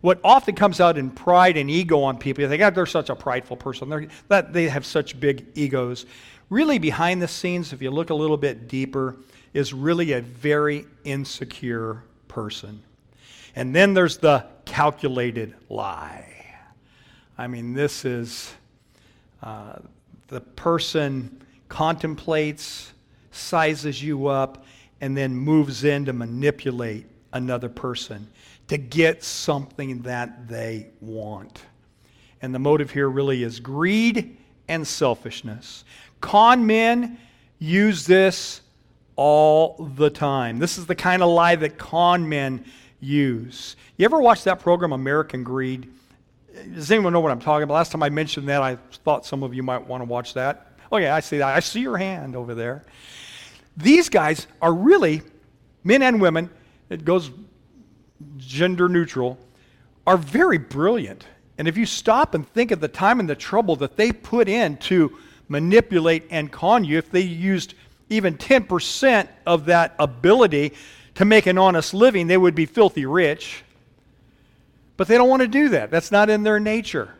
What 0.01 0.19
often 0.23 0.55
comes 0.55 0.79
out 0.79 0.97
in 0.97 1.09
pride 1.09 1.57
and 1.57 1.69
ego 1.69 2.01
on 2.03 2.17
people, 2.17 2.43
you 2.43 2.49
think, 2.49 2.61
oh, 2.61 2.69
they're 2.69 2.85
such 2.85 3.09
a 3.09 3.15
prideful 3.15 3.57
person. 3.57 3.89
They're, 3.89 4.07
that 4.27 4.53
they 4.53 4.67
have 4.67 4.85
such 4.85 5.19
big 5.19 5.45
egos. 5.55 6.05
Really, 6.49 6.79
behind 6.79 7.21
the 7.21 7.27
scenes, 7.27 7.73
if 7.73 7.81
you 7.81 7.91
look 7.91 8.09
a 8.09 8.13
little 8.13 8.37
bit 8.37 8.67
deeper, 8.67 9.15
is 9.53 9.73
really 9.73 10.11
a 10.11 10.21
very 10.21 10.85
insecure 11.03 12.03
person. 12.27 12.83
And 13.55 13.73
then 13.73 13.93
there's 13.93 14.17
the 14.17 14.45
calculated 14.65 15.55
lie. 15.69 16.33
I 17.37 17.47
mean, 17.47 17.73
this 17.73 18.05
is 18.05 18.53
uh, 19.41 19.79
the 20.27 20.41
person 20.41 21.41
contemplates, 21.69 22.93
sizes 23.31 24.01
you 24.01 24.27
up, 24.27 24.65
and 25.01 25.15
then 25.15 25.35
moves 25.35 25.83
in 25.83 26.05
to 26.05 26.13
manipulate 26.13 27.05
another 27.33 27.69
person 27.69 28.27
to 28.67 28.77
get 28.77 29.23
something 29.23 30.01
that 30.01 30.47
they 30.47 30.87
want. 31.01 31.63
And 32.41 32.53
the 32.53 32.59
motive 32.59 32.91
here 32.91 33.09
really 33.09 33.43
is 33.43 33.59
greed 33.59 34.37
and 34.67 34.85
selfishness. 34.85 35.85
Con 36.21 36.65
men 36.65 37.17
use 37.59 38.05
this 38.05 38.61
all 39.15 39.91
the 39.95 40.09
time. 40.09 40.59
This 40.59 40.77
is 40.77 40.85
the 40.85 40.95
kind 40.95 41.23
of 41.23 41.29
lie 41.29 41.55
that 41.55 41.77
con 41.77 42.27
men 42.27 42.65
use. 42.99 43.75
You 43.97 44.05
ever 44.05 44.19
watch 44.19 44.43
that 44.43 44.59
program, 44.59 44.91
American 44.91 45.43
Greed? 45.43 45.91
Does 46.73 46.91
anyone 46.91 47.13
know 47.13 47.19
what 47.19 47.31
I'm 47.31 47.39
talking 47.39 47.63
about? 47.63 47.75
Last 47.75 47.91
time 47.91 48.03
I 48.03 48.09
mentioned 48.09 48.47
that, 48.49 48.61
I 48.61 48.75
thought 49.03 49.25
some 49.25 49.43
of 49.43 49.53
you 49.53 49.63
might 49.63 49.85
want 49.85 50.01
to 50.01 50.05
watch 50.05 50.33
that. 50.33 50.73
Oh, 50.91 50.97
yeah, 50.97 51.15
I 51.15 51.19
see 51.19 51.37
that. 51.37 51.55
I 51.55 51.59
see 51.59 51.81
your 51.81 51.97
hand 51.97 52.35
over 52.35 52.55
there. 52.55 52.85
These 53.75 54.09
guys 54.09 54.47
are 54.61 54.73
really, 54.73 55.21
men 55.83 56.01
and 56.01 56.21
women, 56.21 56.49
it 56.89 57.05
goes 57.05 57.31
gender 58.37 58.89
neutral, 58.89 59.37
are 60.05 60.17
very 60.17 60.57
brilliant. 60.57 61.25
And 61.57 61.67
if 61.67 61.77
you 61.77 61.85
stop 61.85 62.33
and 62.33 62.47
think 62.47 62.71
of 62.71 62.79
the 62.79 62.87
time 62.87 63.19
and 63.19 63.29
the 63.29 63.35
trouble 63.35 63.75
that 63.77 63.97
they 63.97 64.11
put 64.11 64.47
in 64.47 64.77
to 64.77 65.17
manipulate 65.49 66.23
and 66.29 66.51
con 66.51 66.83
you, 66.83 66.97
if 66.97 67.11
they 67.11 67.21
used 67.21 67.73
even 68.09 68.37
10% 68.37 69.27
of 69.45 69.65
that 69.65 69.95
ability 69.99 70.73
to 71.15 71.25
make 71.25 71.45
an 71.45 71.57
honest 71.57 71.93
living, 71.93 72.27
they 72.27 72.37
would 72.37 72.55
be 72.55 72.65
filthy 72.65 73.05
rich. 73.05 73.63
But 74.97 75.07
they 75.07 75.17
don't 75.17 75.29
want 75.29 75.43
to 75.43 75.47
do 75.47 75.69
that. 75.69 75.91
That's 75.91 76.11
not 76.11 76.29
in 76.29 76.43
their 76.43 76.59
nature. 76.59 77.13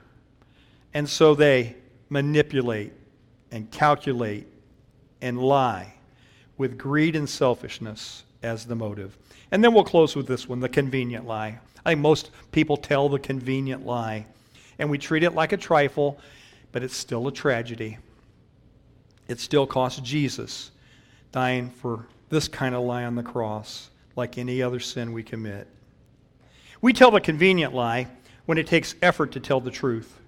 And 0.94 1.08
so 1.08 1.36
they 1.36 1.76
manipulate 2.10 2.94
and 3.52 3.70
calculate 3.72 4.48
and 5.22 5.40
lie 5.40 5.94
with 6.58 6.78
greed 6.78 7.16
and 7.16 7.30
selfishness 7.30 8.24
as 8.44 8.66
the 8.66 8.76
motive. 8.76 9.18
And 9.52 9.64
then 9.64 9.74
we'll 9.74 9.84
close 9.84 10.16
with 10.16 10.28
this 10.28 10.50
one 10.50 10.60
the 10.60 10.70
convenient 10.70 11.26
lie. 11.26 11.60
I 11.86 11.92
think 11.92 12.02
most 12.02 12.32
people 12.52 12.78
tell 12.78 13.08
the 13.10 13.20
convenient 13.20 13.86
lie, 13.86 14.26
and 14.80 14.90
we 14.90 14.98
treat 14.98 15.24
it 15.24 15.34
like 15.34 15.54
a 15.54 15.58
trifle, 15.58 16.20
but 16.72 16.84
it's 16.84 16.96
still 16.96 17.28
a 17.28 17.32
tragedy. 17.32 17.98
It 19.28 19.40
still 19.40 19.68
cost 19.68 20.04
Jesus 20.04 20.72
dying 21.32 21.70
for 21.70 22.08
this 22.30 22.48
kind 22.48 22.76
of 22.76 22.84
lie 22.84 23.06
on 23.06 23.16
the 23.16 23.24
cross, 23.24 23.90
like 24.16 24.38
any 24.38 24.62
other 24.62 24.80
sin 24.80 25.14
we 25.14 25.24
commit. 25.24 25.68
We 26.82 26.94
tell 26.94 27.12
the 27.12 27.22
convenient 27.22 27.74
lie 27.74 28.08
when 28.46 28.58
it 28.58 28.68
takes 28.68 28.96
effort 29.02 29.32
to 29.34 29.40
tell 29.40 29.60
the 29.60 29.72
truth. 29.72 30.20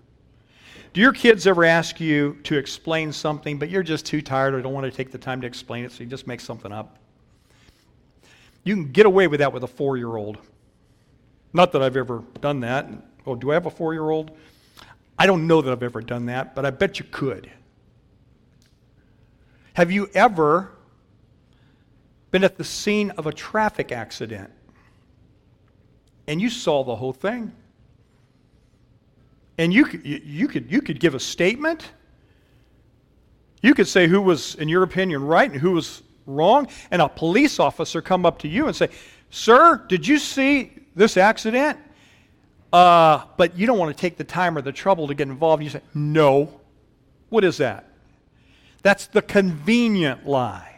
Do 0.94 1.02
your 1.02 1.14
kids 1.14 1.46
ever 1.46 1.64
ask 1.64 2.00
you 2.00 2.38
to 2.44 2.58
explain 2.58 3.14
something, 3.14 3.60
but 3.60 3.70
you're 3.70 3.84
just 3.84 4.06
too 4.06 4.22
tired 4.22 4.56
or 4.56 4.62
don't 4.62 4.74
want 4.74 4.86
to 4.86 4.92
take 4.92 5.12
the 5.12 5.20
time 5.20 5.42
to 5.42 5.48
explain 5.48 5.86
it, 5.86 5.92
so 5.92 6.04
you 6.04 6.10
just 6.10 6.26
make 6.26 6.40
something 6.40 6.72
up? 6.72 6.98
You 8.64 8.76
can 8.76 8.92
get 8.92 9.06
away 9.06 9.28
with 9.28 9.40
that 9.40 9.54
with 9.54 9.64
a 9.64 9.68
four 9.68 9.98
year 9.98 10.16
old. 10.16 10.40
Not 11.54 11.72
that 11.72 11.82
I've 11.82 11.96
ever 11.96 12.24
done 12.42 12.60
that. 12.62 12.88
Oh, 13.26 13.36
do 13.36 13.52
I 13.52 13.54
have 13.54 13.68
a 13.68 13.72
four 13.72 13.94
year 13.94 14.10
old? 14.10 14.32
I 15.18 15.26
don't 15.26 15.48
know 15.48 15.62
that 15.62 15.72
I've 15.72 15.84
ever 15.84 16.02
done 16.02 16.26
that, 16.28 16.56
but 16.56 16.66
I 16.66 16.72
bet 16.72 17.00
you 17.00 17.06
could. 17.12 17.52
Have 19.74 19.92
you 19.92 20.10
ever 20.14 20.72
been 22.32 22.44
at 22.44 22.58
the 22.58 22.64
scene 22.64 23.12
of 23.12 23.28
a 23.28 23.32
traffic 23.32 23.92
accident 23.92 24.52
and 26.30 26.40
you 26.40 26.50
saw 26.50 26.84
the 26.84 26.96
whole 26.96 27.12
thing? 27.12 27.52
And 29.58 29.74
you 29.74 29.86
you 30.04 30.48
could, 30.48 30.72
you 30.72 30.82
could 30.82 31.00
give 31.00 31.16
a 31.16 31.20
statement. 31.20 31.90
You 33.62 33.74
could 33.74 33.88
say 33.88 34.08
who 34.08 34.22
was, 34.22 34.56
in 34.56 34.70
your 34.70 34.84
opinion, 34.84 35.26
right 35.26 35.52
and 35.52 35.60
who 35.60 35.72
was 35.72 36.04
wrong, 36.28 36.68
and 36.92 37.02
a 37.02 37.10
police 37.10 37.60
officer 37.60 38.02
come 38.02 38.26
up 38.26 38.40
to 38.40 38.48
you 38.48 38.68
and 38.68 38.76
say, 38.76 38.90
Sir, 39.32 39.84
did 39.90 40.08
you 40.08 40.20
see 40.20 40.72
this 40.96 41.18
accident? 41.18 41.80
Uh, 42.72 43.26
but 43.36 43.58
you 43.58 43.66
don't 43.66 43.80
want 43.80 43.96
to 43.96 44.00
take 44.00 44.16
the 44.16 44.24
time 44.24 44.56
or 44.56 44.62
the 44.62 44.72
trouble 44.72 45.08
to 45.08 45.16
get 45.16 45.28
involved. 45.28 45.64
You 45.64 45.72
say, 45.72 45.82
No. 45.96 46.62
What 47.30 47.44
is 47.44 47.58
that? 47.58 47.90
That's 48.84 49.08
the 49.08 49.22
convenient 49.22 50.28
lie. 50.28 50.69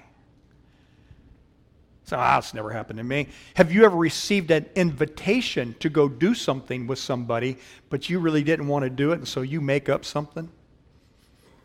So, 2.12 2.17
ah, 2.19 2.39
it's 2.39 2.54
never 2.54 2.71
happened 2.71 2.97
to 2.97 3.06
me. 3.06 3.30
Have 3.54 3.71
you 3.71 3.86
ever 3.86 3.95
received 3.95 4.52
an 4.52 4.65
invitation 4.76 5.78
to 5.80 5.88
go 5.88 6.10
do 6.10 6.36
something 6.36 6.86
with 6.86 7.00
somebody, 7.00 7.56
but 7.89 8.10
you 8.10 8.19
really 8.19 8.43
didn't 8.43 8.67
want 8.67 8.84
to 8.84 8.89
do 8.89 9.13
it, 9.13 9.19
and 9.19 9.26
so 9.26 9.43
you 9.43 9.62
make 9.62 9.88
up 9.88 10.04
something? 10.04 10.50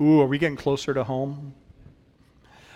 Ooh, 0.01 0.21
are 0.21 0.27
we 0.27 0.39
getting 0.39 0.55
closer 0.55 0.95
to 0.95 1.03
home? 1.03 1.53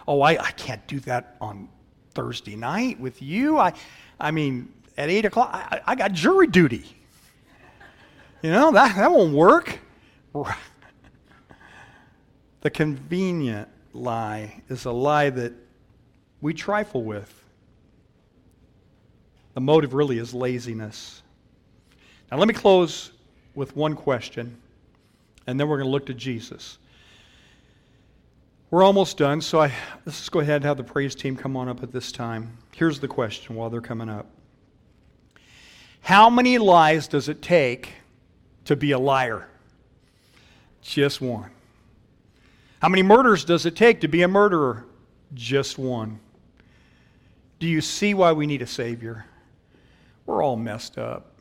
oh, 0.09 0.20
I, 0.20 0.30
I 0.33 0.50
can't 0.50 0.85
do 0.88 0.98
that 0.98 1.37
on 1.40 1.68
Thursday 2.12 2.56
night 2.56 2.98
with 2.98 3.22
you. 3.22 3.56
I, 3.56 3.72
I 4.18 4.33
mean, 4.33 4.72
at 4.98 5.09
8 5.09 5.26
o'clock, 5.26 5.50
I, 5.54 5.80
I 5.87 5.94
got 5.94 6.11
jury 6.11 6.48
duty. 6.48 6.96
You 8.42 8.50
know, 8.50 8.72
that, 8.72 8.96
that 8.96 9.12
won't 9.12 9.33
work. 9.33 9.78
the 12.62 12.70
convenient 12.70 13.68
lie 13.92 14.61
is 14.68 14.87
a 14.87 14.90
lie 14.90 15.30
that 15.30 15.52
we 16.40 16.52
trifle 16.52 17.04
with. 17.04 17.37
The 19.55 19.61
motive 19.61 19.95
really 19.95 20.19
is 20.19 20.33
laziness. 20.33 21.23
Now, 22.31 22.39
let 22.39 22.47
me 22.47 22.55
close 22.55 23.11
with 23.55 23.75
one 23.75 23.95
question, 23.95 24.57
and 25.47 25.59
then 25.59 25.69
we're 25.69 25.79
going 25.79 25.89
to 25.89 25.91
look 25.91 26.07
to 26.07 26.15
Jesus. 26.15 26.79
We're 28.71 28.85
almost 28.85 29.17
done, 29.17 29.41
so 29.41 29.61
I, 29.61 29.73
let's 30.07 30.29
go 30.29 30.39
ahead 30.39 30.57
and 30.57 30.65
have 30.65 30.77
the 30.77 30.85
praise 30.85 31.17
team 31.17 31.37
come 31.37 31.57
on 31.57 31.69
up 31.69 31.83
at 31.83 31.91
this 31.91 32.13
time. 32.13 32.57
Here's 32.73 33.01
the 33.01 33.09
question 33.09 33.57
while 33.57 33.69
they're 33.69 33.81
coming 33.81 34.09
up 34.09 34.27
How 36.03 36.31
many 36.31 36.59
lies 36.59 37.09
does 37.09 37.29
it 37.29 37.43
take 37.43 37.93
to 38.67 38.77
be 38.77 38.93
a 38.93 38.99
liar? 38.99 39.49
Just 40.83 41.21
one. 41.21 41.51
How 42.81 42.89
many 42.89 43.03
murders 43.03 43.45
does 43.45 43.67
it 43.67 43.77
take 43.77 44.01
to 44.03 44.09
be 44.09 44.23
a 44.23 44.29
murderer? 44.29 44.87
Just 45.35 45.77
one. 45.77 46.21
Do 47.59 47.67
you 47.67 47.81
see 47.81 48.15
why 48.15 48.33
we 48.33 48.47
need 48.47 48.63
a 48.63 48.67
Savior? 48.67 49.27
We're 50.31 50.45
all 50.45 50.55
messed 50.55 50.97
up. 50.97 51.33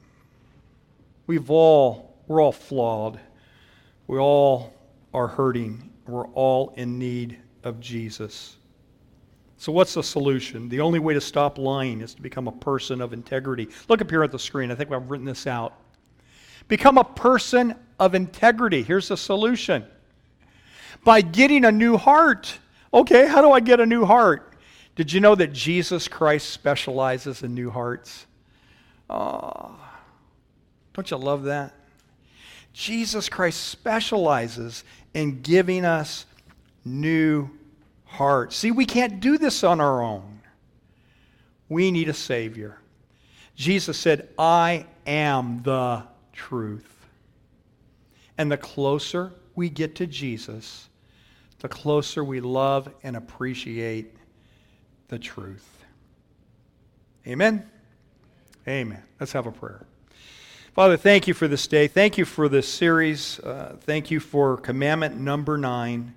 We've 1.28 1.52
all, 1.52 2.18
we're 2.26 2.42
all 2.42 2.52
flawed. 2.52 3.20
We 4.08 4.18
all 4.18 4.74
are 5.14 5.28
hurting. 5.28 5.92
We're 6.08 6.26
all 6.30 6.74
in 6.76 6.98
need 6.98 7.38
of 7.64 7.80
Jesus. 7.80 8.58
So, 9.58 9.72
what's 9.72 9.94
the 9.94 10.02
solution? 10.02 10.70
The 10.70 10.80
only 10.80 10.98
way 10.98 11.14
to 11.14 11.22
stop 11.22 11.60
lying 11.60 12.02
is 12.02 12.16
to 12.16 12.22
become 12.24 12.48
a 12.48 12.52
person 12.52 13.00
of 13.00 13.14
integrity. 13.14 13.70
Look 13.90 14.02
up 14.02 14.10
here 14.10 14.24
at 14.24 14.32
the 14.32 14.40
screen. 14.40 14.72
I 14.72 14.76
think 14.76 14.92
I've 14.92 15.12
written 15.12 15.28
this 15.28 15.46
out. 15.46 15.76
Become 16.68 16.98
a 16.98 17.04
person 17.04 17.76
of 18.00 18.16
integrity. 18.16 18.82
Here's 18.82 19.10
the 19.10 19.18
solution 19.18 19.86
by 21.04 21.22
getting 21.22 21.64
a 21.64 21.72
new 21.72 21.96
heart. 21.96 22.58
Okay, 22.92 23.28
how 23.28 23.44
do 23.44 23.52
I 23.52 23.60
get 23.60 23.80
a 23.80 23.86
new 23.86 24.04
heart? 24.04 24.56
Did 24.96 25.14
you 25.14 25.20
know 25.20 25.36
that 25.36 25.54
Jesus 25.54 26.08
Christ 26.08 26.50
specializes 26.50 27.44
in 27.44 27.54
new 27.54 27.70
hearts? 27.70 28.26
Oh, 29.10 29.76
don't 30.94 31.10
you 31.10 31.18
love 31.18 31.44
that? 31.44 31.74
Jesus 32.74 33.30
Christ 33.30 33.62
specializes 33.68 34.84
in 35.14 35.42
giving 35.42 35.86
us 35.86 36.26
new 36.86 37.50
hearts. 38.06 38.56
See, 38.56 38.72
we 38.72 38.86
can't 38.86 39.20
do 39.20 39.38
this 39.38 39.64
on 39.64 39.82
our 39.82 40.02
own. 40.02 40.42
We 41.68 41.92
need 41.92 42.10
a 42.10 42.14
Savior. 42.14 42.78
Jesus 43.56 43.98
said, 43.98 44.30
I 44.38 44.86
am 45.06 45.62
the 45.64 46.04
truth. 46.34 46.86
And 48.38 48.52
the 48.52 48.58
closer 48.58 49.34
we 49.56 49.70
get 49.70 49.96
to 49.96 50.08
Jesus, 50.08 50.88
the 51.60 51.68
closer 51.68 52.24
we 52.24 52.40
love 52.40 52.90
and 53.04 53.18
appreciate 53.18 54.16
the 55.10 55.20
truth. 55.20 55.68
Amen? 57.28 57.70
Amen. 58.70 59.02
Let's 59.20 59.32
have 59.32 59.48
a 59.48 59.52
prayer. 59.52 59.84
Father, 60.76 60.96
thank 60.96 61.28
you 61.28 61.34
for 61.34 61.48
this 61.48 61.66
day. 61.66 61.88
Thank 61.88 62.20
you 62.20 62.24
for 62.24 62.48
this 62.48 62.68
series. 62.68 63.40
Uh, 63.40 63.76
thank 63.82 64.12
you 64.12 64.20
for 64.20 64.58
commandment 64.58 65.18
number 65.18 65.58
nine. 65.58 66.14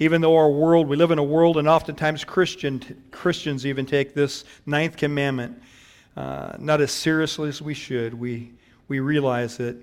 Even 0.00 0.20
though 0.20 0.34
our 0.36 0.50
world, 0.50 0.88
we 0.88 0.96
live 0.96 1.12
in 1.12 1.20
a 1.20 1.24
world, 1.24 1.56
and 1.56 1.68
oftentimes 1.68 2.24
Christian, 2.24 3.04
Christians 3.12 3.64
even 3.64 3.86
take 3.86 4.12
this 4.12 4.44
ninth 4.66 4.96
commandment 4.96 5.62
uh, 6.16 6.56
not 6.58 6.80
as 6.80 6.90
seriously 6.90 7.48
as 7.48 7.62
we 7.62 7.74
should, 7.74 8.12
we, 8.12 8.50
we 8.88 8.98
realize 8.98 9.56
that 9.58 9.76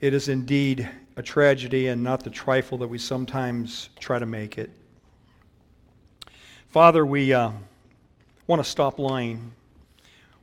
it 0.00 0.14
is 0.14 0.28
indeed 0.28 0.88
a 1.16 1.22
tragedy 1.22 1.88
and 1.88 2.02
not 2.02 2.24
the 2.24 2.30
trifle 2.30 2.78
that 2.78 2.88
we 2.88 2.96
sometimes 2.96 3.90
try 3.98 4.18
to 4.18 4.26
make 4.26 4.56
it. 4.56 4.70
Father, 6.70 7.04
we 7.04 7.34
uh, 7.34 7.50
want 8.46 8.64
to 8.64 8.68
stop 8.68 8.98
lying. 8.98 9.52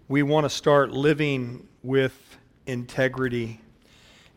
We 0.07 0.21
want 0.21 0.45
to 0.45 0.49
start 0.51 0.91
living 0.91 1.67
with 1.81 2.37
integrity. 2.67 3.59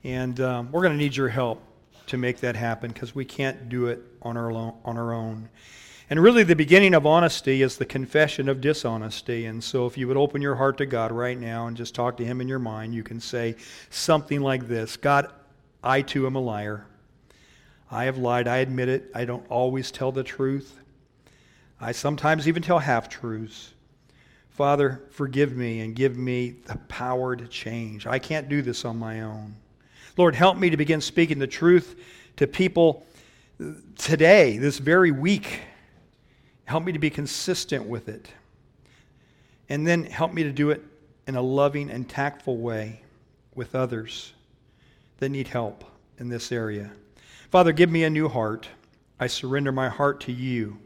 And 0.02 0.40
um, 0.40 0.72
we're 0.72 0.80
going 0.80 0.94
to 0.94 0.98
need 0.98 1.14
your 1.14 1.28
help 1.28 1.62
to 2.06 2.16
make 2.16 2.40
that 2.40 2.56
happen 2.56 2.90
because 2.90 3.14
we 3.14 3.26
can't 3.26 3.68
do 3.68 3.88
it 3.88 4.00
on 4.22 4.38
our, 4.38 4.50
lo- 4.50 4.78
on 4.86 4.96
our 4.96 5.12
own. 5.12 5.50
And 6.08 6.22
really, 6.22 6.42
the 6.42 6.56
beginning 6.56 6.94
of 6.94 7.04
honesty 7.04 7.60
is 7.60 7.76
the 7.76 7.84
confession 7.84 8.48
of 8.48 8.62
dishonesty. 8.62 9.44
And 9.44 9.62
so, 9.62 9.84
if 9.84 9.98
you 9.98 10.08
would 10.08 10.16
open 10.16 10.40
your 10.40 10.54
heart 10.54 10.78
to 10.78 10.86
God 10.86 11.12
right 11.12 11.38
now 11.38 11.66
and 11.66 11.76
just 11.76 11.94
talk 11.94 12.16
to 12.16 12.24
Him 12.24 12.40
in 12.40 12.48
your 12.48 12.58
mind, 12.58 12.94
you 12.94 13.02
can 13.02 13.20
say 13.20 13.54
something 13.90 14.40
like 14.40 14.68
this 14.68 14.96
God, 14.96 15.30
I 15.84 16.00
too 16.00 16.26
am 16.26 16.34
a 16.34 16.40
liar. 16.40 16.86
I 17.90 18.04
have 18.04 18.16
lied. 18.16 18.48
I 18.48 18.58
admit 18.58 18.88
it. 18.88 19.10
I 19.14 19.26
don't 19.26 19.46
always 19.50 19.90
tell 19.90 20.12
the 20.12 20.22
truth. 20.24 20.80
I 21.78 21.92
sometimes 21.92 22.48
even 22.48 22.62
tell 22.62 22.78
half 22.78 23.10
truths. 23.10 23.74
Father, 24.58 25.00
forgive 25.10 25.56
me 25.56 25.82
and 25.82 25.94
give 25.94 26.16
me 26.16 26.56
the 26.64 26.76
power 26.88 27.36
to 27.36 27.46
change. 27.46 28.08
I 28.08 28.18
can't 28.18 28.48
do 28.48 28.60
this 28.60 28.84
on 28.84 28.98
my 28.98 29.20
own. 29.20 29.54
Lord, 30.16 30.34
help 30.34 30.56
me 30.56 30.68
to 30.68 30.76
begin 30.76 31.00
speaking 31.00 31.38
the 31.38 31.46
truth 31.46 31.94
to 32.38 32.48
people 32.48 33.06
today, 33.96 34.58
this 34.58 34.78
very 34.78 35.12
week. 35.12 35.60
Help 36.64 36.82
me 36.82 36.90
to 36.90 36.98
be 36.98 37.08
consistent 37.08 37.86
with 37.86 38.08
it. 38.08 38.32
And 39.68 39.86
then 39.86 40.02
help 40.02 40.34
me 40.34 40.42
to 40.42 40.50
do 40.50 40.70
it 40.70 40.82
in 41.28 41.36
a 41.36 41.40
loving 41.40 41.88
and 41.88 42.08
tactful 42.08 42.56
way 42.56 43.02
with 43.54 43.76
others 43.76 44.32
that 45.18 45.28
need 45.28 45.46
help 45.46 45.84
in 46.18 46.28
this 46.28 46.50
area. 46.50 46.90
Father, 47.52 47.70
give 47.70 47.90
me 47.90 48.02
a 48.02 48.10
new 48.10 48.28
heart. 48.28 48.66
I 49.20 49.28
surrender 49.28 49.70
my 49.70 49.88
heart 49.88 50.18
to 50.22 50.32
you. 50.32 50.80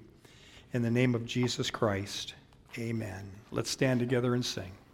In 0.75 0.83
the 0.83 0.91
name 0.91 1.15
of 1.15 1.25
Jesus 1.25 1.71
Christ, 1.71 2.35
amen. 2.77 3.42
Let's 3.53 3.71
stand 3.71 4.01
together 4.01 4.35
and 4.35 4.45
sing. 4.45 4.73